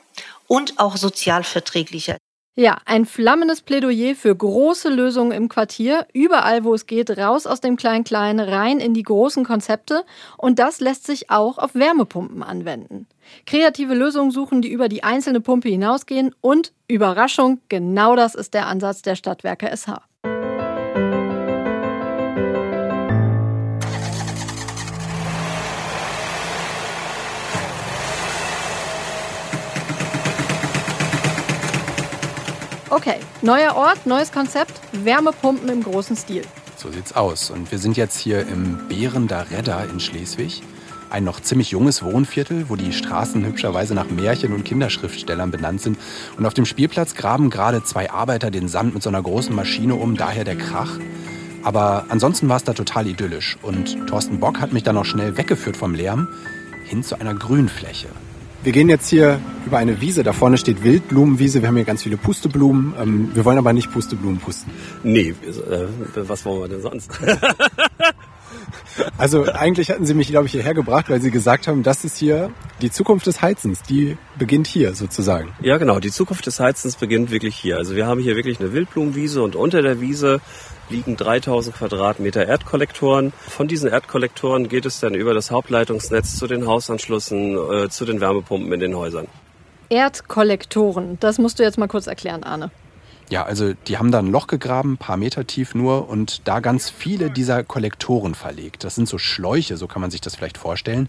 und 0.47 0.79
auch 0.79 0.97
sozialverträglicher. 0.97 2.17
Ja, 2.55 2.79
ein 2.83 3.05
flammendes 3.05 3.61
Plädoyer 3.61 4.13
für 4.13 4.35
große 4.35 4.89
Lösungen 4.89 5.31
im 5.31 5.47
Quartier, 5.47 6.05
überall 6.11 6.65
wo 6.65 6.73
es 6.73 6.85
geht, 6.85 7.09
raus 7.17 7.47
aus 7.47 7.61
dem 7.61 7.77
Klein-Klein, 7.77 8.41
rein 8.41 8.81
in 8.81 8.93
die 8.93 9.03
großen 9.03 9.45
Konzepte 9.45 10.03
und 10.37 10.59
das 10.59 10.81
lässt 10.81 11.05
sich 11.05 11.29
auch 11.29 11.57
auf 11.57 11.75
Wärmepumpen 11.75 12.43
anwenden. 12.43 13.07
Kreative 13.45 13.93
Lösungen 13.93 14.31
suchen, 14.31 14.61
die 14.61 14.69
über 14.69 14.89
die 14.89 15.01
einzelne 15.01 15.39
Pumpe 15.39 15.69
hinausgehen 15.69 16.35
und 16.41 16.73
Überraschung, 16.89 17.61
genau 17.69 18.17
das 18.17 18.35
ist 18.35 18.53
der 18.53 18.67
Ansatz 18.67 19.01
der 19.01 19.15
Stadtwerke 19.15 19.69
SH. 19.73 20.10
Okay, 32.91 33.15
neuer 33.41 33.77
Ort, 33.77 34.05
neues 34.05 34.33
Konzept, 34.33 34.73
Wärmepumpen 34.91 35.69
im 35.69 35.81
großen 35.81 36.17
Stil. 36.17 36.43
So 36.75 36.91
sieht's 36.91 37.15
aus. 37.15 37.49
Und 37.49 37.71
wir 37.71 37.77
sind 37.77 37.95
jetzt 37.95 38.19
hier 38.19 38.45
im 38.45 38.89
Behrender 38.89 39.45
Redder 39.49 39.87
in 39.89 40.01
Schleswig. 40.01 40.61
Ein 41.09 41.23
noch 41.23 41.39
ziemlich 41.39 41.71
junges 41.71 42.03
Wohnviertel, 42.03 42.67
wo 42.67 42.75
die 42.75 42.91
Straßen 42.91 43.45
hübscherweise 43.45 43.93
nach 43.95 44.09
Märchen- 44.09 44.51
und 44.51 44.65
Kinderschriftstellern 44.65 45.51
benannt 45.51 45.79
sind. 45.79 45.97
Und 46.37 46.45
auf 46.45 46.53
dem 46.53 46.65
Spielplatz 46.65 47.15
graben 47.15 47.49
gerade 47.49 47.81
zwei 47.81 48.11
Arbeiter 48.11 48.51
den 48.51 48.67
Sand 48.67 48.93
mit 48.93 49.03
so 49.03 49.09
einer 49.09 49.21
großen 49.21 49.55
Maschine 49.55 49.95
um, 49.95 50.17
daher 50.17 50.43
der 50.43 50.57
Krach. 50.57 50.99
Aber 51.63 52.07
ansonsten 52.09 52.49
war 52.49 52.57
es 52.57 52.65
da 52.65 52.73
total 52.73 53.07
idyllisch. 53.07 53.57
Und 53.61 54.05
Thorsten 54.07 54.41
Bock 54.41 54.59
hat 54.59 54.73
mich 54.73 54.83
dann 54.83 54.97
auch 54.97 55.05
schnell 55.05 55.37
weggeführt 55.37 55.77
vom 55.77 55.95
Lärm 55.95 56.27
hin 56.83 57.03
zu 57.03 57.17
einer 57.17 57.35
Grünfläche. 57.35 58.09
Wir 58.63 58.73
gehen 58.73 58.89
jetzt 58.89 59.09
hier 59.09 59.39
über 59.65 59.79
eine 59.79 60.01
Wiese. 60.01 60.21
Da 60.21 60.33
vorne 60.33 60.59
steht 60.59 60.83
Wildblumenwiese. 60.83 61.61
Wir 61.61 61.67
haben 61.67 61.77
hier 61.77 61.85
ganz 61.85 62.03
viele 62.03 62.17
Pusteblumen. 62.17 62.93
Ähm, 63.01 63.31
wir 63.33 63.43
wollen 63.43 63.57
aber 63.57 63.73
nicht 63.73 63.91
Pusteblumen 63.91 64.37
pusten. 64.37 64.71
Nee, 65.03 65.29
äh, 65.29 65.87
was 66.15 66.45
wollen 66.45 66.61
wir 66.61 66.67
denn 66.67 66.81
sonst? 66.81 67.09
also 69.17 69.45
eigentlich 69.45 69.89
hatten 69.89 70.05
Sie 70.05 70.13
mich, 70.13 70.27
glaube 70.27 70.45
ich, 70.45 70.51
hierher 70.51 70.75
gebracht, 70.75 71.09
weil 71.09 71.21
Sie 71.21 71.31
gesagt 71.31 71.67
haben, 71.67 71.81
das 71.81 72.05
ist 72.05 72.17
hier 72.17 72.51
die 72.83 72.91
Zukunft 72.91 73.25
des 73.25 73.41
Heizens. 73.41 73.81
Die 73.81 74.15
beginnt 74.37 74.67
hier 74.67 74.93
sozusagen. 74.93 75.53
Ja, 75.63 75.79
genau. 75.79 75.99
Die 75.99 76.11
Zukunft 76.11 76.45
des 76.45 76.59
Heizens 76.59 76.97
beginnt 76.97 77.31
wirklich 77.31 77.55
hier. 77.55 77.77
Also 77.77 77.95
wir 77.95 78.05
haben 78.05 78.21
hier 78.21 78.35
wirklich 78.35 78.59
eine 78.59 78.73
Wildblumenwiese 78.73 79.41
und 79.41 79.55
unter 79.55 79.81
der 79.81 80.01
Wiese 80.01 80.39
liegen 80.91 81.17
3000 81.17 81.75
Quadratmeter 81.75 82.45
Erdkollektoren. 82.45 83.33
Von 83.47 83.67
diesen 83.67 83.89
Erdkollektoren 83.89 84.69
geht 84.69 84.85
es 84.85 84.99
dann 84.99 85.15
über 85.15 85.33
das 85.33 85.49
Hauptleitungsnetz 85.49 86.37
zu 86.37 86.47
den 86.47 86.67
Hausanschlüssen, 86.67 87.57
äh, 87.57 87.89
zu 87.89 88.05
den 88.05 88.21
Wärmepumpen 88.21 88.71
in 88.73 88.79
den 88.79 88.95
Häusern. 88.95 89.27
Erdkollektoren, 89.89 91.17
das 91.19 91.37
musst 91.37 91.59
du 91.59 91.63
jetzt 91.63 91.77
mal 91.77 91.87
kurz 91.87 92.07
erklären, 92.07 92.43
Arne. 92.43 92.71
Ja, 93.29 93.43
also 93.43 93.73
die 93.87 93.97
haben 93.97 94.11
da 94.11 94.19
ein 94.19 94.27
Loch 94.27 94.47
gegraben, 94.47 94.93
ein 94.93 94.97
paar 94.97 95.15
Meter 95.15 95.47
tief 95.47 95.73
nur 95.73 96.09
und 96.09 96.49
da 96.49 96.59
ganz 96.59 96.89
viele 96.89 97.29
dieser 97.29 97.63
Kollektoren 97.63 98.35
verlegt. 98.35 98.83
Das 98.83 98.95
sind 98.95 99.07
so 99.07 99.17
Schläuche, 99.17 99.77
so 99.77 99.87
kann 99.87 100.01
man 100.01 100.11
sich 100.11 100.19
das 100.19 100.35
vielleicht 100.35 100.57
vorstellen. 100.57 101.07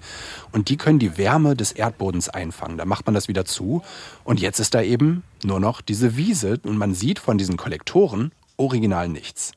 Und 0.52 0.68
die 0.68 0.76
können 0.76 1.00
die 1.00 1.18
Wärme 1.18 1.56
des 1.56 1.72
Erdbodens 1.72 2.28
einfangen. 2.28 2.78
Da 2.78 2.84
macht 2.84 3.06
man 3.06 3.14
das 3.14 3.26
wieder 3.26 3.44
zu 3.44 3.82
und 4.22 4.40
jetzt 4.40 4.60
ist 4.60 4.74
da 4.74 4.82
eben 4.82 5.24
nur 5.42 5.58
noch 5.58 5.80
diese 5.80 6.16
Wiese 6.16 6.60
und 6.62 6.78
man 6.78 6.94
sieht 6.94 7.18
von 7.18 7.38
diesen 7.38 7.56
Kollektoren 7.56 8.30
original 8.56 9.08
nichts. 9.08 9.52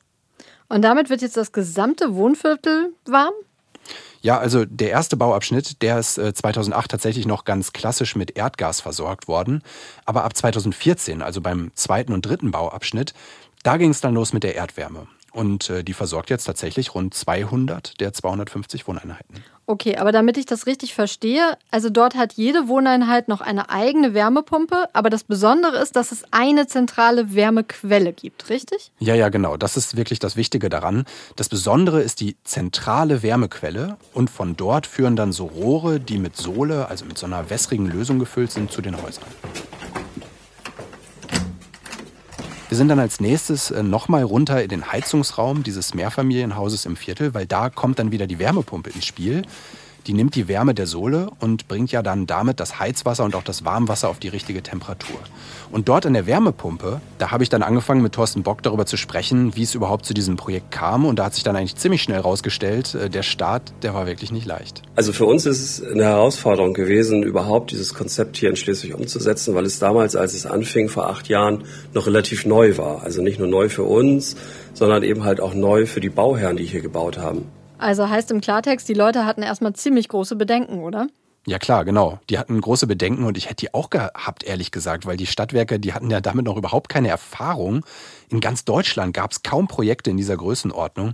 Und 0.68 0.82
damit 0.82 1.10
wird 1.10 1.22
jetzt 1.22 1.36
das 1.36 1.52
gesamte 1.52 2.14
Wohnviertel 2.14 2.92
warm? 3.06 3.34
Ja, 4.20 4.38
also 4.38 4.64
der 4.64 4.90
erste 4.90 5.16
Bauabschnitt, 5.16 5.82
der 5.82 5.98
ist 5.98 6.14
2008 6.14 6.84
äh, 6.84 6.88
tatsächlich 6.88 7.26
noch 7.26 7.44
ganz 7.44 7.72
klassisch 7.72 8.16
mit 8.16 8.36
Erdgas 8.36 8.80
versorgt 8.80 9.28
worden. 9.28 9.62
Aber 10.04 10.24
ab 10.24 10.36
2014, 10.36 11.22
also 11.22 11.40
beim 11.40 11.70
zweiten 11.74 12.12
und 12.12 12.26
dritten 12.26 12.50
Bauabschnitt, 12.50 13.14
da 13.62 13.76
ging 13.76 13.90
es 13.90 14.00
dann 14.00 14.14
los 14.14 14.32
mit 14.32 14.42
der 14.42 14.56
Erdwärme. 14.56 15.06
Und 15.36 15.68
äh, 15.68 15.84
die 15.84 15.92
versorgt 15.92 16.30
jetzt 16.30 16.44
tatsächlich 16.44 16.94
rund 16.94 17.12
200 17.12 18.00
der 18.00 18.14
250 18.14 18.88
Wohneinheiten. 18.88 19.44
Okay, 19.66 19.96
aber 19.96 20.10
damit 20.10 20.38
ich 20.38 20.46
das 20.46 20.66
richtig 20.66 20.94
verstehe, 20.94 21.58
also 21.70 21.90
dort 21.90 22.14
hat 22.14 22.32
jede 22.32 22.68
Wohneinheit 22.68 23.28
noch 23.28 23.42
eine 23.42 23.68
eigene 23.68 24.14
Wärmepumpe, 24.14 24.88
aber 24.94 25.10
das 25.10 25.24
Besondere 25.24 25.76
ist, 25.76 25.94
dass 25.94 26.10
es 26.10 26.24
eine 26.30 26.68
zentrale 26.68 27.34
Wärmequelle 27.34 28.14
gibt, 28.14 28.48
richtig? 28.48 28.92
Ja, 28.98 29.14
ja, 29.14 29.28
genau. 29.28 29.58
Das 29.58 29.76
ist 29.76 29.94
wirklich 29.94 30.20
das 30.20 30.36
Wichtige 30.36 30.70
daran. 30.70 31.04
Das 31.34 31.50
Besondere 31.50 32.00
ist 32.00 32.20
die 32.20 32.36
zentrale 32.44 33.22
Wärmequelle 33.22 33.98
und 34.14 34.30
von 34.30 34.56
dort 34.56 34.86
führen 34.86 35.16
dann 35.16 35.32
so 35.32 35.44
Rohre, 35.44 36.00
die 36.00 36.18
mit 36.18 36.34
Sohle, 36.34 36.88
also 36.88 37.04
mit 37.04 37.18
so 37.18 37.26
einer 37.26 37.50
wässrigen 37.50 37.90
Lösung 37.90 38.18
gefüllt 38.18 38.52
sind, 38.52 38.72
zu 38.72 38.80
den 38.80 38.96
Häusern. 39.02 39.24
Wir 42.68 42.76
sind 42.76 42.88
dann 42.88 42.98
als 42.98 43.20
nächstes 43.20 43.70
äh, 43.70 43.84
nochmal 43.84 44.24
runter 44.24 44.60
in 44.60 44.68
den 44.68 44.90
Heizungsraum 44.90 45.62
dieses 45.62 45.94
Mehrfamilienhauses 45.94 46.84
im 46.84 46.96
Viertel, 46.96 47.32
weil 47.32 47.46
da 47.46 47.70
kommt 47.70 48.00
dann 48.00 48.10
wieder 48.10 48.26
die 48.26 48.40
Wärmepumpe 48.40 48.90
ins 48.90 49.06
Spiel. 49.06 49.42
Die 50.06 50.12
nimmt 50.12 50.36
die 50.36 50.46
Wärme 50.46 50.72
der 50.72 50.86
Sohle 50.86 51.30
und 51.40 51.66
bringt 51.66 51.90
ja 51.90 52.00
dann 52.00 52.26
damit 52.26 52.60
das 52.60 52.78
Heizwasser 52.78 53.24
und 53.24 53.34
auch 53.34 53.42
das 53.42 53.64
Warmwasser 53.64 54.08
auf 54.08 54.20
die 54.20 54.28
richtige 54.28 54.62
Temperatur. 54.62 55.18
Und 55.72 55.88
dort 55.88 56.04
in 56.04 56.14
der 56.14 56.26
Wärmepumpe, 56.26 57.00
da 57.18 57.32
habe 57.32 57.42
ich 57.42 57.48
dann 57.48 57.64
angefangen 57.64 58.02
mit 58.02 58.12
Thorsten 58.12 58.44
Bock 58.44 58.62
darüber 58.62 58.86
zu 58.86 58.96
sprechen, 58.96 59.56
wie 59.56 59.64
es 59.64 59.74
überhaupt 59.74 60.06
zu 60.06 60.14
diesem 60.14 60.36
Projekt 60.36 60.70
kam. 60.70 61.04
Und 61.06 61.18
da 61.18 61.24
hat 61.24 61.34
sich 61.34 61.42
dann 61.42 61.56
eigentlich 61.56 61.74
ziemlich 61.74 62.02
schnell 62.02 62.20
rausgestellt, 62.20 62.94
äh, 62.94 63.10
der 63.10 63.24
Start, 63.24 63.72
der 63.82 63.94
war 63.94 64.06
wirklich 64.06 64.30
nicht 64.30 64.46
leicht. 64.46 64.82
Also 64.94 65.12
für 65.12 65.24
uns 65.24 65.44
ist 65.44 65.60
es 65.60 65.84
eine 65.84 66.04
Herausforderung 66.04 66.72
gewesen, 66.72 67.24
überhaupt 67.24 67.72
dieses 67.72 67.92
Konzept 67.92 68.36
hier 68.36 68.48
in 68.48 68.56
Schleswig 68.56 68.94
umzusetzen, 68.94 69.56
weil 69.56 69.66
es 69.66 69.80
damals, 69.80 70.14
als 70.14 70.34
es 70.34 70.46
anfing, 70.46 70.88
vor 70.88 71.08
acht 71.10 71.28
Jahren, 71.28 71.64
noch 71.94 72.06
relativ 72.06 72.46
neu 72.46 72.78
war. 72.78 73.02
Also 73.02 73.22
nicht 73.22 73.40
nur 73.40 73.48
neu 73.48 73.68
für 73.68 73.82
uns, 73.82 74.36
sondern 74.72 75.02
eben 75.02 75.24
halt 75.24 75.40
auch 75.40 75.54
neu 75.54 75.86
für 75.86 76.00
die 76.00 76.10
Bauherren, 76.10 76.56
die 76.56 76.64
hier 76.64 76.80
gebaut 76.80 77.18
haben. 77.18 77.46
Also 77.78 78.08
heißt 78.08 78.30
im 78.30 78.40
Klartext, 78.40 78.88
die 78.88 78.94
Leute 78.94 79.24
hatten 79.24 79.42
erstmal 79.42 79.74
ziemlich 79.74 80.08
große 80.08 80.36
Bedenken, 80.36 80.80
oder? 80.80 81.08
Ja 81.46 81.58
klar, 81.60 81.84
genau. 81.84 82.18
Die 82.28 82.38
hatten 82.38 82.60
große 82.60 82.88
Bedenken 82.88 83.24
und 83.24 83.38
ich 83.38 83.46
hätte 83.46 83.66
die 83.66 83.74
auch 83.74 83.88
gehabt, 83.88 84.42
ehrlich 84.42 84.72
gesagt, 84.72 85.06
weil 85.06 85.16
die 85.16 85.26
Stadtwerke, 85.26 85.78
die 85.78 85.92
hatten 85.92 86.10
ja 86.10 86.20
damit 86.20 86.44
noch 86.44 86.56
überhaupt 86.56 86.88
keine 86.88 87.08
Erfahrung. 87.08 87.86
In 88.28 88.40
ganz 88.40 88.64
Deutschland 88.64 89.14
gab 89.14 89.30
es 89.30 89.44
kaum 89.44 89.68
Projekte 89.68 90.10
in 90.10 90.16
dieser 90.16 90.36
Größenordnung. 90.36 91.12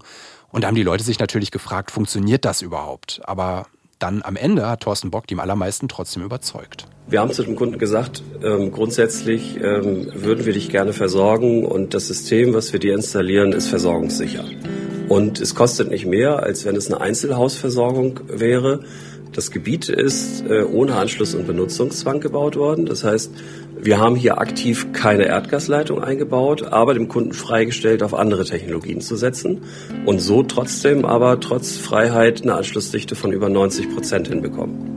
Und 0.48 0.62
da 0.62 0.68
haben 0.68 0.74
die 0.74 0.82
Leute 0.82 1.04
sich 1.04 1.18
natürlich 1.18 1.50
gefragt, 1.50 1.90
funktioniert 1.90 2.46
das 2.46 2.62
überhaupt? 2.62 3.20
Aber 3.24 3.66
dann 4.02 4.22
am 4.22 4.36
Ende 4.36 4.68
hat 4.68 4.80
Thorsten 4.80 5.10
Bock 5.10 5.26
die 5.26 5.36
allermeisten 5.36 5.88
trotzdem 5.88 6.22
überzeugt. 6.22 6.86
Wir 7.08 7.20
haben 7.20 7.32
zu 7.32 7.42
dem 7.42 7.56
Kunden 7.56 7.78
gesagt, 7.78 8.22
ähm, 8.42 8.72
grundsätzlich 8.72 9.56
ähm, 9.56 10.08
würden 10.14 10.46
wir 10.46 10.52
dich 10.52 10.70
gerne 10.70 10.92
versorgen 10.92 11.64
und 11.64 11.94
das 11.94 12.08
System, 12.08 12.54
was 12.54 12.72
wir 12.72 12.80
dir 12.80 12.94
installieren, 12.94 13.52
ist 13.52 13.68
versorgungssicher. 13.68 14.44
Und 15.08 15.40
es 15.40 15.54
kostet 15.54 15.90
nicht 15.90 16.06
mehr, 16.06 16.42
als 16.42 16.64
wenn 16.64 16.74
es 16.74 16.90
eine 16.90 17.00
Einzelhausversorgung 17.00 18.20
wäre. 18.28 18.80
Das 19.32 19.50
Gebiet 19.50 19.88
ist 19.88 20.44
äh, 20.46 20.62
ohne 20.62 20.94
Anschluss 20.94 21.34
und 21.34 21.46
Benutzungszwang 21.46 22.20
gebaut 22.20 22.56
worden. 22.56 22.84
Das 22.84 23.02
heißt, 23.02 23.32
wir 23.80 23.98
haben 23.98 24.14
hier 24.14 24.38
aktiv 24.38 24.92
keine 24.92 25.24
Erdgasleitung 25.24 26.02
eingebaut, 26.02 26.64
aber 26.64 26.92
dem 26.92 27.08
Kunden 27.08 27.32
freigestellt, 27.32 28.02
auf 28.02 28.12
andere 28.12 28.44
Technologien 28.44 29.00
zu 29.00 29.16
setzen 29.16 29.62
und 30.04 30.20
so 30.20 30.42
trotzdem 30.42 31.06
aber 31.06 31.40
trotz 31.40 31.78
Freiheit 31.78 32.42
eine 32.42 32.54
Anschlussdichte 32.54 33.14
von 33.14 33.32
über 33.32 33.48
90 33.48 33.94
Prozent 33.94 34.28
hinbekommen. 34.28 34.91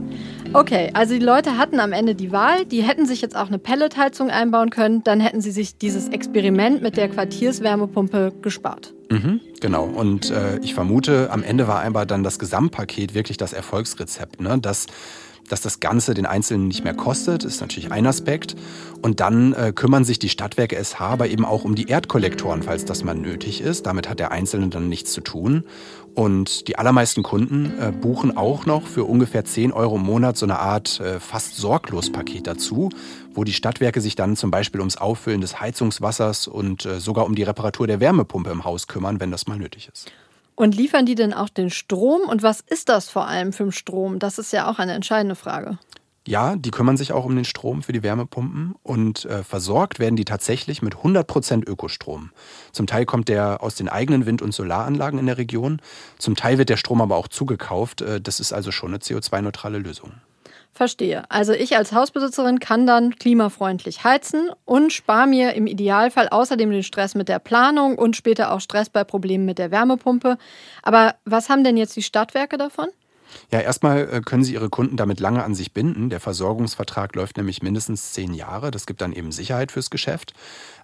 Okay, 0.56 0.90
also 0.94 1.12
die 1.12 1.20
Leute 1.20 1.58
hatten 1.58 1.80
am 1.80 1.92
Ende 1.92 2.14
die 2.14 2.32
Wahl, 2.32 2.64
die 2.64 2.80
hätten 2.82 3.04
sich 3.04 3.20
jetzt 3.20 3.36
auch 3.36 3.48
eine 3.48 3.58
Pelletheizung 3.58 4.30
einbauen 4.30 4.70
können, 4.70 5.04
dann 5.04 5.20
hätten 5.20 5.42
sie 5.42 5.50
sich 5.50 5.76
dieses 5.76 6.08
Experiment 6.08 6.80
mit 6.80 6.96
der 6.96 7.10
Quartierswärmepumpe 7.10 8.32
gespart. 8.40 8.94
Mhm, 9.10 9.42
genau. 9.60 9.84
Und 9.84 10.30
äh, 10.30 10.58
ich 10.62 10.72
vermute, 10.72 11.28
am 11.30 11.42
Ende 11.42 11.68
war 11.68 11.80
einfach 11.80 12.06
dann 12.06 12.22
das 12.22 12.38
Gesamtpaket 12.38 13.12
wirklich 13.12 13.36
das 13.36 13.52
Erfolgsrezept, 13.52 14.40
ne? 14.40 14.56
dass 14.58 14.86
dass 15.48 15.60
das 15.60 15.80
Ganze 15.80 16.14
den 16.14 16.26
Einzelnen 16.26 16.68
nicht 16.68 16.84
mehr 16.84 16.94
kostet, 16.94 17.44
ist 17.44 17.60
natürlich 17.60 17.92
ein 17.92 18.06
Aspekt. 18.06 18.56
Und 19.02 19.20
dann 19.20 19.52
äh, 19.52 19.72
kümmern 19.72 20.04
sich 20.04 20.18
die 20.18 20.28
Stadtwerke 20.28 20.82
SH 20.82 21.00
aber 21.00 21.28
eben 21.28 21.44
auch 21.44 21.64
um 21.64 21.74
die 21.74 21.86
Erdkollektoren, 21.86 22.62
falls 22.62 22.84
das 22.84 23.04
mal 23.04 23.14
nötig 23.14 23.60
ist. 23.60 23.86
Damit 23.86 24.08
hat 24.08 24.18
der 24.18 24.32
Einzelne 24.32 24.68
dann 24.68 24.88
nichts 24.88 25.12
zu 25.12 25.20
tun. 25.20 25.64
Und 26.16 26.66
die 26.66 26.78
allermeisten 26.78 27.22
Kunden 27.22 27.78
äh, 27.78 27.92
buchen 27.92 28.38
auch 28.38 28.64
noch 28.64 28.86
für 28.86 29.04
ungefähr 29.04 29.44
10 29.44 29.70
Euro 29.70 29.96
im 29.96 30.02
Monat 30.02 30.38
so 30.38 30.46
eine 30.46 30.58
Art 30.58 30.98
äh, 30.98 31.20
fast 31.20 31.56
sorglos 31.56 32.10
Paket 32.10 32.46
dazu, 32.46 32.88
wo 33.34 33.44
die 33.44 33.52
Stadtwerke 33.52 34.00
sich 34.00 34.14
dann 34.16 34.34
zum 34.34 34.50
Beispiel 34.50 34.80
ums 34.80 34.96
Auffüllen 34.96 35.42
des 35.42 35.60
Heizungswassers 35.60 36.48
und 36.48 36.86
äh, 36.86 37.00
sogar 37.00 37.26
um 37.26 37.34
die 37.34 37.42
Reparatur 37.42 37.86
der 37.86 38.00
Wärmepumpe 38.00 38.48
im 38.48 38.64
Haus 38.64 38.86
kümmern, 38.86 39.20
wenn 39.20 39.30
das 39.30 39.46
mal 39.46 39.58
nötig 39.58 39.90
ist. 39.92 40.10
Und 40.54 40.74
liefern 40.74 41.04
die 41.04 41.16
denn 41.16 41.34
auch 41.34 41.50
den 41.50 41.68
Strom? 41.68 42.22
Und 42.22 42.42
was 42.42 42.60
ist 42.60 42.88
das 42.88 43.10
vor 43.10 43.28
allem 43.28 43.52
für 43.52 43.64
einen 43.64 43.72
Strom? 43.72 44.18
Das 44.18 44.38
ist 44.38 44.54
ja 44.54 44.70
auch 44.70 44.78
eine 44.78 44.94
entscheidende 44.94 45.34
Frage. 45.34 45.78
Ja, 46.26 46.56
die 46.56 46.72
kümmern 46.72 46.96
sich 46.96 47.12
auch 47.12 47.24
um 47.24 47.36
den 47.36 47.44
Strom 47.44 47.84
für 47.84 47.92
die 47.92 48.02
Wärmepumpen 48.02 48.74
und 48.82 49.24
äh, 49.26 49.44
versorgt 49.44 50.00
werden 50.00 50.16
die 50.16 50.24
tatsächlich 50.24 50.82
mit 50.82 50.96
100% 50.96 51.68
Ökostrom. 51.68 52.32
Zum 52.72 52.88
Teil 52.88 53.06
kommt 53.06 53.28
der 53.28 53.62
aus 53.62 53.76
den 53.76 53.88
eigenen 53.88 54.26
Wind- 54.26 54.42
und 54.42 54.52
Solaranlagen 54.52 55.20
in 55.20 55.26
der 55.26 55.38
Region, 55.38 55.80
zum 56.18 56.34
Teil 56.34 56.58
wird 56.58 56.68
der 56.68 56.78
Strom 56.78 57.00
aber 57.00 57.16
auch 57.16 57.28
zugekauft. 57.28 58.00
Äh, 58.02 58.20
das 58.20 58.40
ist 58.40 58.52
also 58.52 58.72
schon 58.72 58.90
eine 58.90 58.98
CO2-neutrale 58.98 59.78
Lösung. 59.78 60.14
Verstehe. 60.72 61.22
Also 61.30 61.52
ich 61.52 61.76
als 61.76 61.92
Hausbesitzerin 61.92 62.58
kann 62.58 62.86
dann 62.86 63.14
klimafreundlich 63.14 64.02
heizen 64.02 64.50
und 64.64 64.92
spare 64.92 65.28
mir 65.28 65.54
im 65.54 65.68
Idealfall 65.68 66.28
außerdem 66.28 66.70
den 66.70 66.82
Stress 66.82 67.14
mit 67.14 67.28
der 67.28 67.38
Planung 67.38 67.96
und 67.96 68.16
später 68.16 68.52
auch 68.52 68.60
Stress 68.60 68.90
bei 68.90 69.04
Problemen 69.04 69.46
mit 69.46 69.58
der 69.58 69.70
Wärmepumpe. 69.70 70.36
Aber 70.82 71.14
was 71.24 71.48
haben 71.48 71.62
denn 71.62 71.76
jetzt 71.76 71.96
die 71.96 72.02
Stadtwerke 72.02 72.58
davon? 72.58 72.88
Ja, 73.52 73.60
erstmal 73.60 74.08
äh, 74.08 74.20
können 74.20 74.44
Sie 74.44 74.54
Ihre 74.54 74.68
Kunden 74.68 74.96
damit 74.96 75.20
lange 75.20 75.44
an 75.44 75.54
sich 75.54 75.72
binden. 75.72 76.10
Der 76.10 76.20
Versorgungsvertrag 76.20 77.14
läuft 77.14 77.36
nämlich 77.36 77.62
mindestens 77.62 78.12
zehn 78.12 78.34
Jahre. 78.34 78.70
Das 78.70 78.86
gibt 78.86 79.00
dann 79.00 79.12
eben 79.12 79.32
Sicherheit 79.32 79.72
fürs 79.72 79.90
Geschäft. 79.90 80.34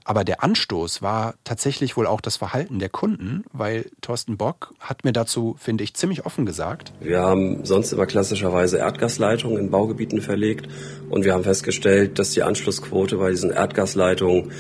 Aber 0.05 0.25
der 0.25 0.43
Anstoß 0.43 1.03
war 1.03 1.35
tatsächlich 1.45 1.97
wohl 1.97 2.07
auch 2.07 2.21
das 2.21 2.37
Verhalten 2.37 2.79
der 2.79 2.89
Kunden, 2.89 3.45
weil 3.53 3.87
Thorsten 4.01 4.37
Bock 4.37 4.75
hat 4.81 5.05
mir 5.05 5.13
dazu, 5.13 5.57
finde 5.59 5.85
ich, 5.85 5.95
ziemlich 5.95 6.27
offen 6.27 6.45
gesagt. 6.45 6.93
Wir 7.01 7.21
haben 7.21 7.65
sonst 7.65 7.93
immer 7.93 8.07
klassischerweise 8.07 8.79
Erdgasleitungen 8.79 9.59
in 9.59 9.71
Baugebieten 9.71 10.21
verlegt 10.21 10.69
und 11.09 11.25
wir 11.25 11.35
haben 11.35 11.45
festgestellt, 11.45 12.19
dass 12.19 12.31
die 12.31 12.43
Anschlussquote 12.43 13.17
bei 13.19 13.31
diesen 13.31 13.51
Erdgasleitungen 13.51 14.51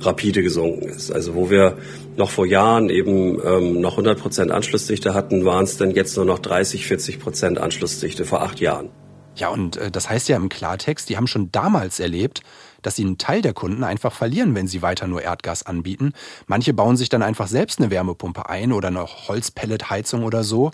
rapide 0.00 0.42
gesunken 0.42 0.88
ist. 0.88 1.10
Also 1.10 1.34
wo 1.34 1.50
wir 1.50 1.78
noch 2.16 2.30
vor 2.30 2.46
Jahren 2.46 2.90
eben 2.90 3.38
ähm, 3.44 3.80
noch 3.80 3.92
100 3.92 4.18
Prozent 4.18 4.50
Anschlussdichte 4.50 5.14
hatten, 5.14 5.44
waren 5.44 5.64
es 5.64 5.76
dann 5.76 5.92
jetzt 5.92 6.16
nur 6.16 6.24
noch 6.24 6.38
30, 6.38 6.86
40 6.86 7.20
Prozent 7.20 7.58
Anschlussdichte 7.58 8.24
vor 8.24 8.42
acht 8.42 8.60
Jahren. 8.60 8.90
Ja, 9.38 9.48
und 9.48 9.76
äh, 9.76 9.90
das 9.90 10.10
heißt 10.10 10.28
ja 10.28 10.36
im 10.36 10.48
Klartext, 10.48 11.08
die 11.08 11.16
haben 11.16 11.26
schon 11.26 11.52
damals 11.52 12.00
erlebt, 12.00 12.42
dass 12.82 12.96
sie 12.96 13.04
einen 13.04 13.18
Teil 13.18 13.42
der 13.42 13.54
Kunden 13.54 13.84
einfach 13.84 14.12
verlieren, 14.12 14.54
wenn 14.54 14.68
sie 14.68 14.82
weiter 14.82 15.06
nur 15.06 15.22
Erdgas 15.22 15.64
anbieten. 15.64 16.12
Manche 16.46 16.72
bauen 16.72 16.96
sich 16.96 17.08
dann 17.08 17.22
einfach 17.22 17.48
selbst 17.48 17.80
eine 17.80 17.90
Wärmepumpe 17.90 18.48
ein 18.48 18.72
oder 18.72 18.88
eine 18.88 19.06
Holzpelletheizung 19.06 20.24
oder 20.24 20.44
so. 20.44 20.70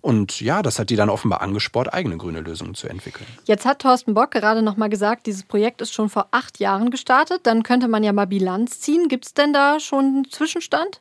Und 0.00 0.40
ja, 0.40 0.62
das 0.62 0.78
hat 0.78 0.90
die 0.90 0.96
dann 0.96 1.10
offenbar 1.10 1.40
angespornt, 1.40 1.92
eigene 1.92 2.16
grüne 2.16 2.40
Lösungen 2.40 2.74
zu 2.74 2.88
entwickeln. 2.88 3.26
Jetzt 3.46 3.66
hat 3.66 3.80
Thorsten 3.80 4.14
Bock 4.14 4.30
gerade 4.30 4.62
noch 4.62 4.76
mal 4.76 4.88
gesagt, 4.88 5.26
dieses 5.26 5.42
Projekt 5.42 5.80
ist 5.82 5.92
schon 5.92 6.08
vor 6.08 6.28
acht 6.30 6.60
Jahren 6.60 6.90
gestartet. 6.90 7.40
Dann 7.42 7.62
könnte 7.62 7.88
man 7.88 8.04
ja 8.04 8.12
mal 8.12 8.26
Bilanz 8.26 8.80
ziehen. 8.80 9.08
Gibt 9.08 9.26
es 9.26 9.34
denn 9.34 9.52
da 9.52 9.80
schon 9.80 10.04
einen 10.04 10.30
Zwischenstand? 10.30 11.00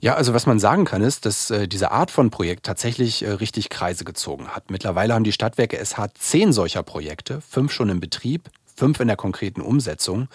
Ja, 0.00 0.14
also 0.14 0.34
was 0.34 0.46
man 0.46 0.58
sagen 0.58 0.84
kann, 0.84 1.02
ist, 1.02 1.26
dass 1.26 1.50
äh, 1.50 1.68
diese 1.68 1.90
Art 1.90 2.10
von 2.10 2.30
Projekt 2.30 2.66
tatsächlich 2.66 3.22
äh, 3.22 3.30
richtig 3.30 3.68
Kreise 3.68 4.04
gezogen 4.04 4.48
hat. 4.48 4.70
Mittlerweile 4.70 5.14
haben 5.14 5.24
die 5.24 5.32
Stadtwerke 5.32 5.84
SH 5.84 6.14
zehn 6.18 6.52
solcher 6.52 6.82
Projekte, 6.82 7.40
fünf 7.40 7.72
schon 7.72 7.88
im 7.88 8.00
Betrieb, 8.00 8.50
fünf 8.80 8.98
in 8.98 9.08
der 9.08 9.16
konkreten 9.16 9.60
Umsetzung. 9.60 10.28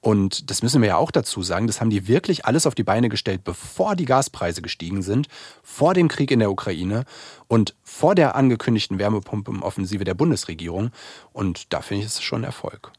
Und 0.00 0.50
das 0.50 0.64
müssen 0.64 0.82
wir 0.82 0.88
ja 0.88 0.96
auch 0.96 1.12
dazu 1.12 1.40
sagen, 1.44 1.68
das 1.68 1.80
haben 1.80 1.90
die 1.90 2.08
wirklich 2.08 2.44
alles 2.44 2.66
auf 2.66 2.74
die 2.74 2.82
Beine 2.82 3.08
gestellt, 3.08 3.44
bevor 3.44 3.94
die 3.94 4.06
Gaspreise 4.06 4.60
gestiegen 4.60 5.02
sind, 5.02 5.28
vor 5.62 5.94
dem 5.94 6.08
Krieg 6.08 6.32
in 6.32 6.40
der 6.40 6.50
Ukraine 6.50 7.04
und 7.46 7.76
vor 7.84 8.16
der 8.16 8.34
angekündigten 8.34 8.98
Wärmepumpenoffensive 8.98 10.02
der 10.02 10.14
Bundesregierung. 10.14 10.90
Und 11.32 11.72
da 11.72 11.80
finde 11.80 12.00
ich 12.00 12.08
es 12.08 12.20
schon 12.20 12.42
Erfolg. 12.42 12.90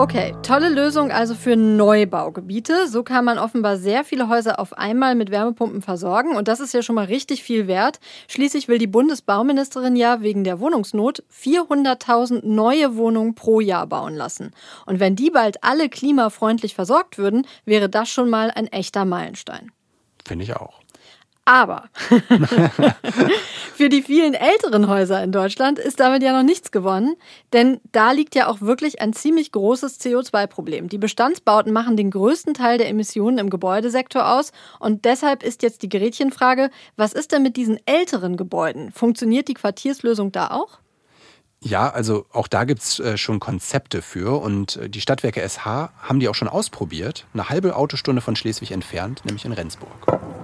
Okay, 0.00 0.34
tolle 0.42 0.70
Lösung 0.70 1.10
also 1.10 1.34
für 1.34 1.56
Neubaugebiete. 1.56 2.88
So 2.88 3.02
kann 3.02 3.22
man 3.22 3.38
offenbar 3.38 3.76
sehr 3.76 4.02
viele 4.02 4.30
Häuser 4.30 4.58
auf 4.58 4.72
einmal 4.72 5.14
mit 5.14 5.30
Wärmepumpen 5.30 5.82
versorgen 5.82 6.36
und 6.36 6.48
das 6.48 6.58
ist 6.58 6.72
ja 6.72 6.80
schon 6.80 6.94
mal 6.94 7.04
richtig 7.04 7.42
viel 7.42 7.66
wert. 7.66 8.00
Schließlich 8.26 8.66
will 8.66 8.78
die 8.78 8.86
Bundesbauministerin 8.86 9.96
ja 9.96 10.22
wegen 10.22 10.42
der 10.42 10.58
Wohnungsnot 10.58 11.22
400.000 11.30 12.46
neue 12.46 12.96
Wohnungen 12.96 13.34
pro 13.34 13.60
Jahr 13.60 13.86
bauen 13.86 14.14
lassen. 14.14 14.52
Und 14.86 15.00
wenn 15.00 15.16
die 15.16 15.30
bald 15.30 15.62
alle 15.62 15.90
klimafreundlich 15.90 16.74
versorgt 16.74 17.18
würden, 17.18 17.46
wäre 17.66 17.90
das 17.90 18.08
schon 18.08 18.30
mal 18.30 18.50
ein 18.50 18.68
echter 18.68 19.04
Meilenstein. 19.04 19.70
Finde 20.24 20.44
ich 20.44 20.56
auch. 20.56 20.79
Aber 21.44 21.88
für 23.74 23.88
die 23.88 24.02
vielen 24.02 24.34
älteren 24.34 24.88
Häuser 24.88 25.22
in 25.24 25.32
Deutschland 25.32 25.78
ist 25.78 25.98
damit 25.98 26.22
ja 26.22 26.32
noch 26.32 26.44
nichts 26.44 26.70
gewonnen, 26.70 27.16
denn 27.52 27.80
da 27.92 28.12
liegt 28.12 28.34
ja 28.34 28.46
auch 28.46 28.60
wirklich 28.60 29.00
ein 29.00 29.12
ziemlich 29.12 29.50
großes 29.50 30.00
CO2-Problem. 30.00 30.88
Die 30.88 30.98
Bestandsbauten 30.98 31.72
machen 31.72 31.96
den 31.96 32.10
größten 32.10 32.54
Teil 32.54 32.78
der 32.78 32.88
Emissionen 32.88 33.38
im 33.38 33.50
Gebäudesektor 33.50 34.30
aus 34.30 34.52
und 34.78 35.04
deshalb 35.04 35.42
ist 35.42 35.62
jetzt 35.62 35.82
die 35.82 35.88
Gerätchenfrage, 35.88 36.70
was 36.96 37.12
ist 37.14 37.32
denn 37.32 37.42
mit 37.42 37.56
diesen 37.56 37.78
älteren 37.86 38.36
Gebäuden? 38.36 38.92
Funktioniert 38.92 39.48
die 39.48 39.54
Quartierslösung 39.54 40.32
da 40.32 40.50
auch? 40.50 40.78
Ja, 41.62 41.90
also 41.90 42.24
auch 42.32 42.48
da 42.48 42.64
gibt's 42.64 43.00
äh, 43.00 43.18
schon 43.18 43.38
Konzepte 43.38 44.00
für 44.00 44.40
und 44.40 44.76
äh, 44.76 44.88
die 44.88 45.02
Stadtwerke 45.02 45.46
SH 45.46 45.90
haben 46.00 46.18
die 46.18 46.28
auch 46.28 46.34
schon 46.34 46.48
ausprobiert, 46.48 47.26
eine 47.34 47.50
halbe 47.50 47.76
Autostunde 47.76 48.22
von 48.22 48.34
Schleswig 48.34 48.70
entfernt, 48.70 49.24
nämlich 49.26 49.44
in 49.44 49.52
Rendsburg. 49.52 50.39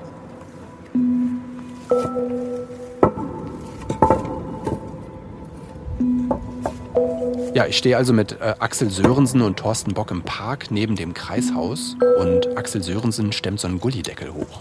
Ja, 7.57 7.65
ich 7.67 7.79
stehe 7.79 7.97
also 7.97 8.13
mit 8.13 8.33
äh, 8.33 8.55
Axel 8.59 8.91
Sörensen 8.91 9.41
und 9.41 9.57
Thorsten 9.57 9.95
Bock 9.95 10.11
im 10.11 10.21
Park 10.21 10.71
neben 10.71 10.95
dem 10.95 11.15
Kreishaus 11.15 11.97
und 12.21 12.55
Axel 12.57 12.83
Sörensen 12.83 13.33
stemmt 13.33 13.61
so 13.61 13.69
einen 13.69 13.81
Gullideckel 13.81 14.35
hoch. 14.35 14.61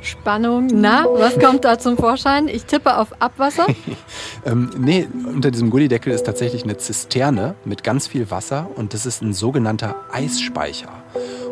Spannung. 0.00 0.68
Na, 0.72 1.06
was 1.08 1.38
kommt 1.38 1.64
da 1.64 1.78
zum 1.78 1.96
Vorschein? 1.96 2.48
Ich 2.48 2.64
tippe 2.64 2.98
auf 2.98 3.20
Abwasser. 3.22 3.66
ähm, 4.44 4.70
nee, 4.78 5.06
unter 5.26 5.52
diesem 5.52 5.70
Gullideckel 5.70 6.12
ist 6.12 6.26
tatsächlich 6.26 6.64
eine 6.64 6.76
Zisterne 6.76 7.54
mit 7.64 7.84
ganz 7.84 8.08
viel 8.08 8.32
Wasser 8.32 8.68
und 8.74 8.92
das 8.92 9.06
ist 9.06 9.22
ein 9.22 9.32
sogenannter 9.32 9.94
Eisspeicher. 10.12 11.03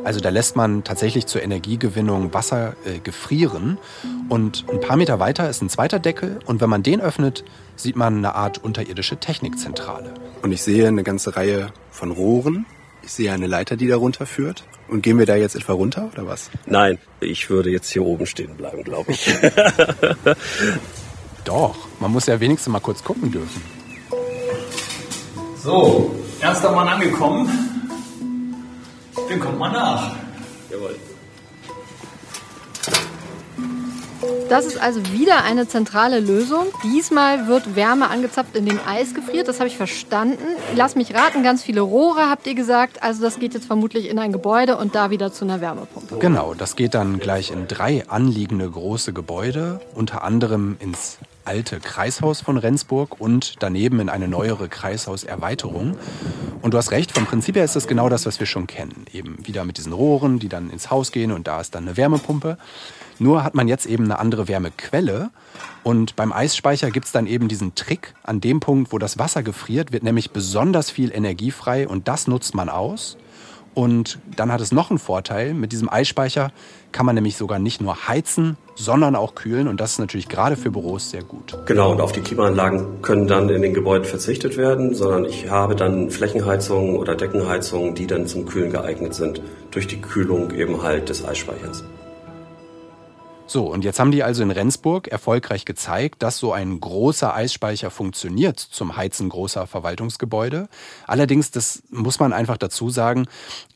Also 0.05 0.19
da 0.21 0.31
lässt 0.31 0.57
man 0.57 0.83
tatsächlich 0.83 1.27
zur 1.27 1.43
Energiegewinnung 1.43 2.35
Wasser 2.35 2.75
äh, 2.85 2.99
gefrieren. 2.99 3.79
Und 4.29 4.65
ein 4.71 4.81
paar 4.81 4.97
Meter 4.97 5.21
weiter 5.21 5.49
ist 5.49 5.63
ein 5.63 5.69
zweiter 5.69 6.01
Deckel. 6.01 6.41
Und 6.45 6.61
wenn 6.61 6.69
man 6.69 6.83
den 6.83 7.01
öffnet, 7.01 7.45
sieht 7.77 7.95
man 7.95 8.17
eine 8.17 8.35
Art 8.35 8.59
unterirdische 8.59 9.19
Technikzentrale. 9.19 10.13
Und 10.43 10.51
ich 10.53 10.63
sehe 10.63 10.89
eine 10.89 11.05
ganze 11.05 11.37
Reihe 11.37 11.73
von 11.91 12.11
Rohren. 12.11 12.67
Ich 13.03 13.13
sehe 13.13 13.33
eine 13.33 13.47
Leiter, 13.47 13.77
die 13.77 13.87
darunter 13.87 14.27
führt. 14.27 14.65
Und 14.89 15.03
gehen 15.03 15.19
wir 15.19 15.27
da 15.27 15.37
jetzt 15.37 15.55
etwa 15.55 15.73
runter 15.73 16.11
oder 16.13 16.27
was? 16.27 16.51
Nein, 16.67 16.99
ich 17.21 17.49
würde 17.49 17.71
jetzt 17.71 17.91
hier 17.91 18.05
oben 18.05 18.27
stehen 18.27 18.57
bleiben, 18.57 18.83
glaube 18.83 19.13
ich. 19.13 19.25
Doch, 21.45 21.77
man 22.01 22.13
muss 22.13 22.27
ja 22.27 22.39
wenigstens 22.41 22.73
mal 22.73 22.81
kurz 22.81 23.03
gucken 23.03 23.31
dürfen. 23.31 23.63
So, 25.63 26.15
erster 26.41 26.73
Mann 26.73 26.89
angekommen. 26.89 27.49
Dann 29.33 29.41
kommt 29.41 29.59
mal 29.59 29.73
nach. 29.73 30.15
Jawohl. 30.71 30.95
Das 34.51 34.67
ist 34.67 34.79
also 34.79 35.01
wieder 35.11 35.43
eine 35.43 35.67
zentrale 35.67 36.21
Lösung. 36.21 36.67
Diesmal 36.85 37.49
wird 37.49 37.75
Wärme 37.75 38.11
angezapft, 38.11 38.55
indem 38.55 38.79
Eis 38.87 39.15
gefriert. 39.15 39.49
Das 39.49 39.59
habe 39.59 39.69
ich 39.69 39.79
verstanden. 39.79 40.45
Lass 40.77 40.97
mich 40.97 41.15
raten, 41.15 41.43
ganz 41.43 41.63
viele 41.63 41.81
Rohre 41.81 42.29
habt 42.29 42.47
ihr 42.47 42.55
gesagt. 42.55 43.03
Also 43.03 43.23
das 43.23 43.39
geht 43.39 43.55
jetzt 43.55 43.65
vermutlich 43.65 44.11
in 44.11 44.19
ein 44.19 44.33
Gebäude 44.33 44.77
und 44.77 44.95
da 44.95 45.09
wieder 45.09 45.33
zu 45.33 45.47
einer 45.47 45.63
Wärmepumpe. 45.63 46.19
Genau, 46.19 46.53
das 46.53 46.77
geht 46.77 46.93
dann 46.93 47.19
gleich 47.19 47.51
in 47.51 47.69
drei 47.69 48.07
anliegende 48.09 48.71
große 48.71 49.15
Gebäude, 49.15 49.81
unter 49.95 50.25
anderem 50.25 50.77
ins 50.79 51.17
alte 51.45 51.81
Kreishaus 51.81 52.41
von 52.41 52.57
Rendsburg 52.57 53.21
und 53.21 53.63
daneben 53.63 54.01
in 54.01 54.09
eine 54.09 54.29
neuere 54.29 54.69
Kreishauserweiterung. 54.69 55.97
Und 56.61 56.75
du 56.75 56.79
hast 56.79 56.91
recht, 56.91 57.13
vom 57.13 57.27
Prinzip 57.27 57.57
her 57.57 57.65
ist 57.65 57.77
das 57.77 57.87
genau 57.87 58.09
das, 58.09 58.27
was 58.27 58.39
wir 58.39 58.47
schon 58.47 58.67
kennen. 58.67 59.07
Eben 59.13 59.47
wieder 59.47 59.65
mit 59.65 59.79
diesen 59.79 59.93
Rohren, 59.93 60.39
die 60.39 60.49
dann 60.49 60.71
ins 60.71 60.91
Haus 60.91 61.13
gehen 61.13 61.33
und 61.33 61.47
da 61.49 61.61
ist 61.61 61.75
dann 61.75 61.85
eine 61.85 61.97
Wärmepumpe. 61.97 62.59
Nur 63.19 63.45
hat 63.45 63.55
man 63.55 63.69
jetzt 63.69 63.87
eben 63.87 64.05
eine 64.05 64.19
andere 64.19 64.49
Wärmequelle. 64.49 65.31
Und 65.83 66.17
beim 66.17 66.33
Eisspeicher 66.33 66.91
gibt 66.91 67.07
es 67.07 67.13
dann 67.13 67.27
eben 67.27 67.49
diesen 67.49 67.75
Trick. 67.75 68.15
An 68.23 68.41
dem 68.41 68.61
Punkt, 68.61 68.93
wo 68.93 68.99
das 68.99 69.19
Wasser 69.19 69.43
gefriert, 69.43 69.93
wird 69.93 70.03
nämlich 70.03 70.31
besonders 70.31 70.91
viel 70.91 71.13
Energie 71.13 71.51
frei 71.51 71.87
und 71.87 72.09
das 72.09 72.27
nutzt 72.27 72.55
man 72.55 72.69
aus. 72.69 73.17
Und 73.75 74.19
dann 74.37 74.53
hat 74.53 74.61
es 74.61 74.73
noch 74.73 74.91
einen 74.91 74.99
Vorteil. 74.99 75.55
Mit 75.55 75.73
diesem 75.73 75.89
Eisspeicher 75.89 76.53
kann 76.93 77.07
man 77.07 77.15
nämlich 77.15 77.37
sogar 77.37 77.59
nicht 77.59 77.81
nur 77.81 78.07
heizen, 78.07 78.59
sondern 78.75 79.17
auch 79.17 79.35
kühlen. 79.35 79.67
Und 79.67 79.81
das 79.81 79.93
ist 79.93 79.99
natürlich 79.99 80.29
gerade 80.29 80.57
für 80.57 80.71
Büros 80.71 81.11
sehr 81.11 81.23
gut. 81.23 81.57
Genau, 81.67 81.93
und 81.93 82.01
auf 82.01 82.13
die 82.13 82.21
Klimaanlagen 82.21 83.01
können 83.01 83.27
dann 83.27 83.49
in 83.49 83.63
den 83.63 83.73
Gebäuden 83.73 84.05
verzichtet 84.05 84.57
werden, 84.57 84.95
sondern 84.95 85.25
ich 85.25 85.49
habe 85.49 85.75
dann 85.75 86.11
Flächenheizungen 86.11 86.97
oder 86.97 87.15
Deckenheizungen, 87.15 87.95
die 87.95 88.07
dann 88.07 88.27
zum 88.27 88.45
Kühlen 88.47 88.71
geeignet 88.71 89.15
sind, 89.15 89.41
durch 89.71 89.87
die 89.87 90.01
Kühlung 90.01 90.51
eben 90.53 90.83
halt 90.83 91.09
des 91.09 91.25
Eisspeichers. 91.25 91.85
So, 93.53 93.67
und 93.67 93.85
jetzt 93.85 94.01
haben 94.01 94.13
die 94.13 94.23
also 94.23 94.43
in 94.43 94.51
Rendsburg 94.51 95.09
erfolgreich 95.09 95.67
gezeigt, 95.67 96.23
dass 96.23 96.39
so 96.39 96.55
ein 96.55 96.81
großer 96.81 97.35
Eisspeicher 97.35 97.91
funktioniert 97.91 98.59
zum 98.59 98.97
Heizen 98.97 99.29
großer 99.29 99.67
Verwaltungsgebäude. 99.67 100.71
Allerdings, 101.07 101.51
das 101.51 101.83
muss 101.91 102.19
man 102.19 102.33
einfach 102.33 102.57
dazu 102.57 102.89
sagen, 102.89 103.27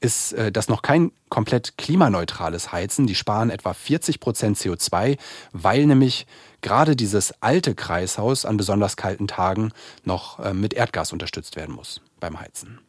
ist 0.00 0.32
äh, 0.32 0.50
das 0.50 0.70
noch 0.70 0.80
kein 0.80 1.12
komplett 1.28 1.76
klimaneutrales 1.76 2.72
Heizen. 2.72 3.06
Die 3.06 3.14
sparen 3.14 3.50
etwa 3.50 3.74
40 3.74 4.18
Prozent 4.18 4.56
CO2, 4.56 5.18
weil 5.52 5.84
nämlich 5.84 6.26
gerade 6.62 6.96
dieses 6.96 7.42
alte 7.42 7.74
Kreishaus 7.74 8.46
an 8.46 8.56
besonders 8.56 8.96
kalten 8.96 9.28
Tagen 9.28 9.72
noch 10.04 10.38
äh, 10.38 10.54
mit 10.54 10.72
Erdgas 10.72 11.12
unterstützt 11.12 11.54
werden 11.54 11.74
muss 11.74 12.00
beim 12.18 12.40
Heizen. 12.40 12.80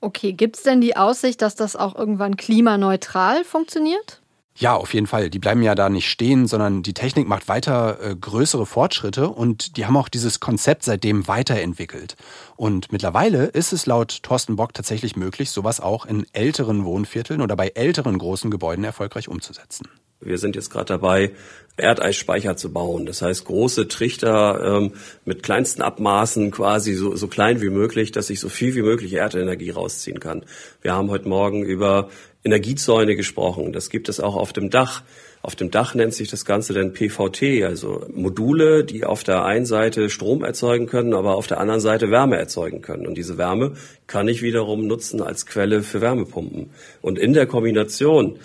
Okay, 0.00 0.34
gibt 0.34 0.54
es 0.54 0.62
denn 0.62 0.80
die 0.80 0.96
Aussicht, 0.96 1.42
dass 1.42 1.56
das 1.56 1.74
auch 1.74 1.96
irgendwann 1.96 2.36
klimaneutral 2.36 3.42
funktioniert? 3.42 4.20
Ja, 4.60 4.74
auf 4.74 4.92
jeden 4.92 5.06
Fall. 5.06 5.30
Die 5.30 5.38
bleiben 5.38 5.62
ja 5.62 5.76
da 5.76 5.88
nicht 5.88 6.10
stehen, 6.10 6.48
sondern 6.48 6.82
die 6.82 6.92
Technik 6.92 7.28
macht 7.28 7.46
weiter 7.46 8.00
äh, 8.02 8.16
größere 8.16 8.66
Fortschritte 8.66 9.28
und 9.28 9.76
die 9.76 9.86
haben 9.86 9.96
auch 9.96 10.08
dieses 10.08 10.40
Konzept 10.40 10.82
seitdem 10.82 11.28
weiterentwickelt. 11.28 12.16
Und 12.56 12.90
mittlerweile 12.90 13.44
ist 13.44 13.72
es 13.72 13.86
laut 13.86 14.24
Thorsten 14.24 14.56
Bock 14.56 14.74
tatsächlich 14.74 15.14
möglich, 15.14 15.52
sowas 15.52 15.80
auch 15.80 16.06
in 16.06 16.26
älteren 16.32 16.84
Wohnvierteln 16.84 17.40
oder 17.40 17.54
bei 17.54 17.68
älteren 17.68 18.18
großen 18.18 18.50
Gebäuden 18.50 18.82
erfolgreich 18.82 19.28
umzusetzen. 19.28 19.86
Wir 20.20 20.38
sind 20.38 20.56
jetzt 20.56 20.70
gerade 20.70 20.86
dabei, 20.86 21.32
Erdeisspeicher 21.76 22.56
zu 22.56 22.72
bauen. 22.72 23.06
Das 23.06 23.22
heißt, 23.22 23.44
große 23.44 23.88
Trichter 23.88 24.78
ähm, 24.78 24.92
mit 25.24 25.42
kleinsten 25.42 25.82
Abmaßen, 25.82 26.50
quasi 26.50 26.94
so, 26.94 27.14
so 27.14 27.28
klein 27.28 27.60
wie 27.60 27.70
möglich, 27.70 28.10
dass 28.10 28.30
ich 28.30 28.40
so 28.40 28.48
viel 28.48 28.74
wie 28.74 28.82
möglich 28.82 29.14
Erdenergie 29.14 29.70
rausziehen 29.70 30.18
kann. 30.18 30.44
Wir 30.82 30.94
haben 30.94 31.08
heute 31.10 31.28
Morgen 31.28 31.64
über 31.64 32.08
Energiezäune 32.44 33.14
gesprochen. 33.14 33.72
Das 33.72 33.90
gibt 33.90 34.08
es 34.08 34.18
auch 34.20 34.34
auf 34.34 34.52
dem 34.52 34.70
Dach. 34.70 35.02
Auf 35.40 35.54
dem 35.54 35.70
Dach 35.70 35.94
nennt 35.94 36.14
sich 36.14 36.28
das 36.28 36.44
Ganze 36.44 36.72
dann 36.72 36.92
PVT, 36.92 37.62
also 37.64 38.04
Module, 38.12 38.84
die 38.84 39.04
auf 39.04 39.22
der 39.22 39.44
einen 39.44 39.66
Seite 39.66 40.10
Strom 40.10 40.42
erzeugen 40.42 40.86
können, 40.86 41.14
aber 41.14 41.36
auf 41.36 41.46
der 41.46 41.60
anderen 41.60 41.80
Seite 41.80 42.10
Wärme 42.10 42.36
erzeugen 42.36 42.82
können. 42.82 43.06
Und 43.06 43.14
diese 43.14 43.38
Wärme 43.38 43.74
kann 44.08 44.26
ich 44.26 44.42
wiederum 44.42 44.88
nutzen 44.88 45.22
als 45.22 45.46
Quelle 45.46 45.82
für 45.82 46.00
Wärmepumpen. 46.00 46.70
Und 47.02 47.18
in 47.20 47.34
der 47.34 47.46
Kombination 47.46 48.38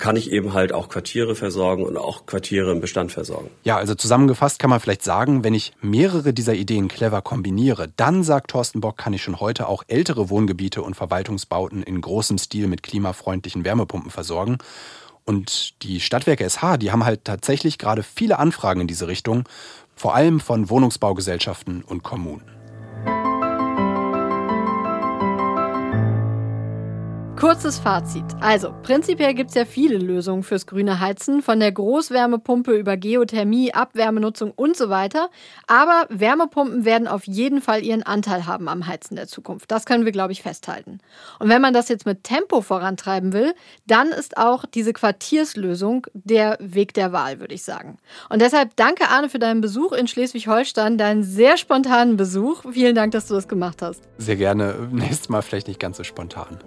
kann 0.00 0.16
ich 0.16 0.32
eben 0.32 0.52
halt 0.52 0.72
auch 0.72 0.88
Quartiere 0.88 1.36
versorgen 1.36 1.84
und 1.84 1.96
auch 1.96 2.26
Quartiere 2.26 2.72
im 2.72 2.80
Bestand 2.80 3.12
versorgen. 3.12 3.50
Ja, 3.62 3.76
also 3.76 3.94
zusammengefasst 3.94 4.58
kann 4.58 4.70
man 4.70 4.80
vielleicht 4.80 5.04
sagen, 5.04 5.44
wenn 5.44 5.54
ich 5.54 5.72
mehrere 5.80 6.32
dieser 6.32 6.54
Ideen 6.54 6.88
clever 6.88 7.22
kombiniere, 7.22 7.88
dann, 7.96 8.24
sagt 8.24 8.50
Thorsten 8.50 8.80
Bock, 8.80 8.96
kann 8.96 9.12
ich 9.12 9.22
schon 9.22 9.38
heute 9.38 9.68
auch 9.68 9.84
ältere 9.86 10.30
Wohngebiete 10.30 10.82
und 10.82 10.94
Verwaltungsbauten 10.94 11.82
in 11.82 12.00
großem 12.00 12.38
Stil 12.38 12.66
mit 12.66 12.82
klimafreundlichen 12.82 13.64
Wärmepumpen 13.64 14.10
versorgen. 14.10 14.58
Und 15.24 15.82
die 15.82 16.00
Stadtwerke 16.00 16.48
SH, 16.48 16.78
die 16.78 16.90
haben 16.90 17.04
halt 17.04 17.24
tatsächlich 17.24 17.78
gerade 17.78 18.02
viele 18.02 18.38
Anfragen 18.40 18.80
in 18.80 18.86
diese 18.88 19.06
Richtung, 19.06 19.44
vor 19.94 20.14
allem 20.14 20.40
von 20.40 20.70
Wohnungsbaugesellschaften 20.70 21.82
und 21.82 22.02
Kommunen. 22.02 22.59
Kurzes 27.40 27.78
Fazit. 27.78 28.22
Also, 28.40 28.74
prinzipiell 28.82 29.32
gibt 29.32 29.48
es 29.48 29.56
ja 29.56 29.64
viele 29.64 29.96
Lösungen 29.96 30.42
fürs 30.42 30.66
grüne 30.66 31.00
Heizen, 31.00 31.40
von 31.40 31.58
der 31.58 31.72
Großwärmepumpe 31.72 32.76
über 32.76 32.98
Geothermie, 32.98 33.72
Abwärmenutzung 33.72 34.50
und 34.50 34.76
so 34.76 34.90
weiter. 34.90 35.30
Aber 35.66 36.04
Wärmepumpen 36.10 36.84
werden 36.84 37.08
auf 37.08 37.26
jeden 37.26 37.62
Fall 37.62 37.82
ihren 37.82 38.02
Anteil 38.02 38.44
haben 38.44 38.68
am 38.68 38.86
Heizen 38.86 39.16
der 39.16 39.26
Zukunft. 39.26 39.70
Das 39.70 39.86
können 39.86 40.04
wir, 40.04 40.12
glaube 40.12 40.32
ich, 40.32 40.42
festhalten. 40.42 40.98
Und 41.38 41.48
wenn 41.48 41.62
man 41.62 41.72
das 41.72 41.88
jetzt 41.88 42.04
mit 42.04 42.24
Tempo 42.24 42.60
vorantreiben 42.60 43.32
will, 43.32 43.54
dann 43.86 44.08
ist 44.08 44.36
auch 44.36 44.66
diese 44.66 44.92
Quartierslösung 44.92 46.08
der 46.12 46.58
Weg 46.60 46.92
der 46.92 47.12
Wahl, 47.12 47.40
würde 47.40 47.54
ich 47.54 47.62
sagen. 47.62 47.96
Und 48.28 48.42
deshalb 48.42 48.76
danke, 48.76 49.08
Arne, 49.08 49.30
für 49.30 49.38
deinen 49.38 49.62
Besuch 49.62 49.92
in 49.92 50.08
Schleswig-Holstein, 50.08 50.98
deinen 50.98 51.22
sehr 51.22 51.56
spontanen 51.56 52.18
Besuch. 52.18 52.64
Vielen 52.70 52.94
Dank, 52.94 53.12
dass 53.12 53.28
du 53.28 53.34
das 53.34 53.48
gemacht 53.48 53.80
hast. 53.80 54.02
Sehr 54.18 54.36
gerne. 54.36 54.90
Nächstes 54.92 55.30
Mal 55.30 55.40
vielleicht 55.40 55.68
nicht 55.68 55.80
ganz 55.80 55.96
so 55.96 56.04
spontan. 56.04 56.58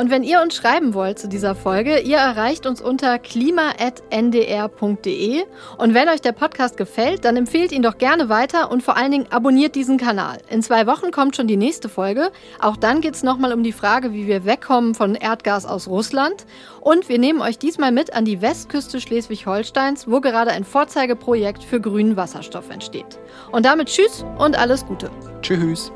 Und 0.00 0.10
wenn 0.10 0.24
ihr 0.24 0.42
uns 0.42 0.56
schreiben 0.56 0.94
wollt 0.94 1.18
zu 1.18 1.28
dieser 1.28 1.54
Folge, 1.54 2.00
ihr 2.00 2.16
erreicht 2.16 2.66
uns 2.66 2.80
unter 2.80 3.20
klima.ndr.de. 3.20 5.44
Und 5.78 5.94
wenn 5.94 6.08
euch 6.08 6.20
der 6.20 6.32
Podcast 6.32 6.76
gefällt, 6.76 7.24
dann 7.24 7.36
empfehlt 7.36 7.70
ihn 7.70 7.82
doch 7.82 7.96
gerne 7.96 8.28
weiter 8.28 8.72
und 8.72 8.82
vor 8.82 8.96
allen 8.96 9.12
Dingen 9.12 9.28
abonniert 9.30 9.76
diesen 9.76 9.96
Kanal. 9.96 10.38
In 10.50 10.60
zwei 10.62 10.88
Wochen 10.88 11.12
kommt 11.12 11.36
schon 11.36 11.46
die 11.46 11.56
nächste 11.56 11.88
Folge. 11.88 12.32
Auch 12.58 12.76
dann 12.76 13.00
geht 13.00 13.14
es 13.14 13.22
nochmal 13.22 13.52
um 13.52 13.62
die 13.62 13.70
Frage, 13.70 14.12
wie 14.12 14.26
wir 14.26 14.44
wegkommen 14.44 14.96
von 14.96 15.14
Erdgas 15.14 15.66
aus 15.66 15.86
Russland. 15.86 16.46
Und 16.80 17.08
wir 17.08 17.20
nehmen 17.20 17.40
euch 17.40 17.58
diesmal 17.58 17.92
mit 17.92 18.12
an 18.12 18.24
die 18.24 18.42
Westküste 18.42 19.00
Schleswig-Holsteins, 19.00 20.10
wo 20.10 20.20
gerade 20.20 20.50
ein 20.50 20.64
Vorzeigeprojekt 20.64 21.62
für 21.62 21.80
grünen 21.80 22.16
Wasserstoff 22.16 22.70
entsteht. 22.70 23.20
Und 23.52 23.64
damit 23.64 23.86
Tschüss 23.88 24.24
und 24.38 24.58
alles 24.58 24.84
Gute. 24.84 25.12
Tschüss. 25.42 25.92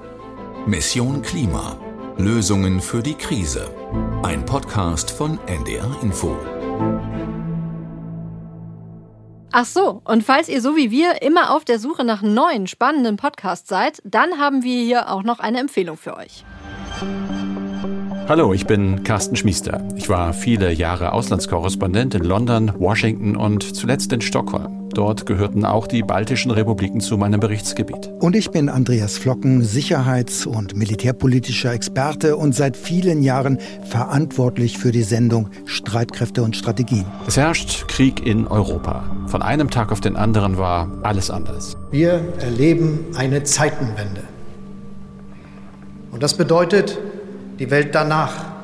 Mission 0.67 1.23
Klima. 1.23 1.90
Lösungen 2.25 2.81
für 2.81 3.03
die 3.03 3.15
Krise. 3.15 3.71
Ein 4.23 4.45
Podcast 4.45 5.11
von 5.11 5.39
NDR 5.47 5.91
Info. 6.03 6.37
Ach 9.53 9.65
so, 9.65 10.03
und 10.05 10.23
falls 10.23 10.49
ihr 10.49 10.61
so 10.61 10.77
wie 10.77 10.91
wir 10.91 11.23
immer 11.23 11.55
auf 11.55 11.65
der 11.65 11.79
Suche 11.79 12.05
nach 12.05 12.23
neuen 12.23 12.67
spannenden 12.67 13.17
Podcasts 13.17 13.69
seid, 13.69 14.01
dann 14.05 14.39
haben 14.39 14.63
wir 14.63 14.83
hier 14.83 15.11
auch 15.11 15.23
noch 15.23 15.41
eine 15.41 15.59
Empfehlung 15.59 15.97
für 15.97 16.17
euch. 16.17 16.45
Hallo, 18.29 18.53
ich 18.53 18.67
bin 18.67 19.03
Carsten 19.03 19.35
Schmiester. 19.35 19.87
Ich 19.97 20.09
war 20.09 20.33
viele 20.35 20.73
Jahre 20.73 21.13
Auslandskorrespondent 21.13 22.15
in 22.15 22.23
London, 22.23 22.73
Washington 22.79 23.35
und 23.35 23.75
zuletzt 23.75 24.13
in 24.13 24.21
Stockholm. 24.21 24.80
Dort 24.93 25.25
gehörten 25.25 25.65
auch 25.65 25.87
die 25.87 26.03
baltischen 26.03 26.51
Republiken 26.51 27.01
zu 27.01 27.17
meinem 27.17 27.41
Berichtsgebiet. 27.41 28.11
Und 28.19 28.35
ich 28.35 28.51
bin 28.51 28.69
Andreas 28.69 29.19
Flocken, 29.19 29.63
Sicherheits- 29.63 30.47
und 30.47 30.77
militärpolitischer 30.77 31.73
Experte 31.73 32.37
und 32.37 32.55
seit 32.55 32.77
vielen 32.77 33.23
Jahren 33.23 33.59
verantwortlich 33.89 34.79
für 34.79 34.91
die 34.91 35.03
Sendung 35.03 35.49
Streitkräfte 35.65 36.43
und 36.43 36.57
Strategien. 36.57 37.07
Es 37.27 37.37
herrscht 37.37 37.87
Krieg 37.89 38.27
in 38.27 38.47
Europa. 38.47 39.05
Von 39.27 39.43
einem 39.43 39.71
Tag 39.71 39.93
auf 39.93 40.01
den 40.01 40.17
anderen 40.17 40.59
war 40.59 40.89
alles 41.03 41.31
anders. 41.31 41.77
Wir 41.91 42.21
erleben 42.41 43.07
eine 43.15 43.45
Zeitenwende. 43.45 44.23
Und 46.11 46.23
das 46.23 46.37
bedeutet, 46.37 46.99
die 47.59 47.71
Welt 47.71 47.95
danach 47.95 48.60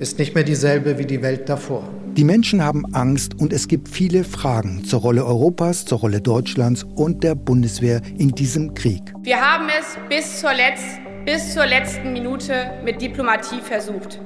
ist 0.00 0.18
nicht 0.18 0.34
mehr 0.34 0.44
dieselbe 0.44 0.98
wie 0.98 1.04
die 1.04 1.22
Welt 1.22 1.48
davor. 1.48 1.82
Die 2.16 2.24
Menschen 2.24 2.64
haben 2.64 2.94
Angst 2.94 3.38
und 3.38 3.52
es 3.52 3.68
gibt 3.68 3.88
viele 3.88 4.24
Fragen 4.24 4.82
zur 4.84 5.00
Rolle 5.00 5.24
Europas, 5.24 5.84
zur 5.84 6.00
Rolle 6.00 6.20
Deutschlands 6.20 6.84
und 6.96 7.22
der 7.22 7.34
Bundeswehr 7.34 8.00
in 8.18 8.30
diesem 8.30 8.74
Krieg. 8.74 9.02
Wir 9.22 9.40
haben 9.40 9.68
es 9.78 9.96
bis 10.08 10.40
zur, 10.40 10.52
Letz 10.52 10.80
bis 11.24 11.54
zur 11.54 11.66
letzten 11.66 12.12
Minute 12.12 12.72
mit 12.84 13.00
Diplomatie 13.00 13.60
versucht. 13.60 14.20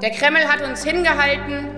Der 0.00 0.10
Kreml 0.10 0.40
hat 0.48 0.68
uns 0.68 0.82
hingehalten, 0.82 1.68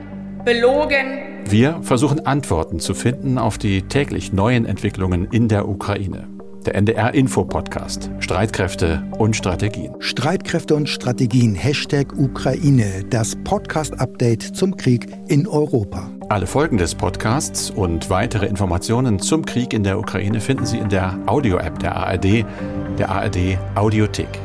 belogen. 0.45 1.45
Wir 1.47 1.81
versuchen 1.83 2.25
Antworten 2.25 2.81
zu 2.81 2.95
finden 2.95 3.37
auf 3.37 3.59
die 3.59 3.83
täglich 3.83 4.33
neuen 4.33 4.65
Entwicklungen 4.65 5.27
in 5.31 5.49
der 5.49 5.69
Ukraine 5.69 6.34
der 6.67 6.75
NDR-Info-Podcast. 6.75 8.11
Streitkräfte 8.21 9.03
und 9.19 9.37
Strategien. 9.37 9.95
Streitkräfte 10.01 10.75
und 10.75 10.89
Strategien. 10.89 11.55
Hashtag 11.55 12.13
Ukraine. 12.19 13.05
Das 13.11 13.37
Podcast-Update 13.37 14.43
zum 14.43 14.77
Krieg 14.77 15.07
in 15.29 15.47
Europa. 15.47 16.11
Alle 16.29 16.47
Folgen 16.47 16.79
des 16.79 16.95
Podcasts 16.95 17.71
und 17.71 18.11
weitere 18.11 18.47
Informationen 18.47 19.19
zum 19.19 19.45
Krieg 19.45 19.73
in 19.73 19.85
der 19.85 19.99
Ukraine 19.99 20.41
finden 20.41 20.67
Sie 20.67 20.79
in 20.79 20.89
der 20.89 21.19
Audio-App 21.27 21.79
der 21.79 21.97
ARD, 21.97 22.45
der 22.99 23.09
ARD 23.11 23.59
Audiothek. 23.75 24.44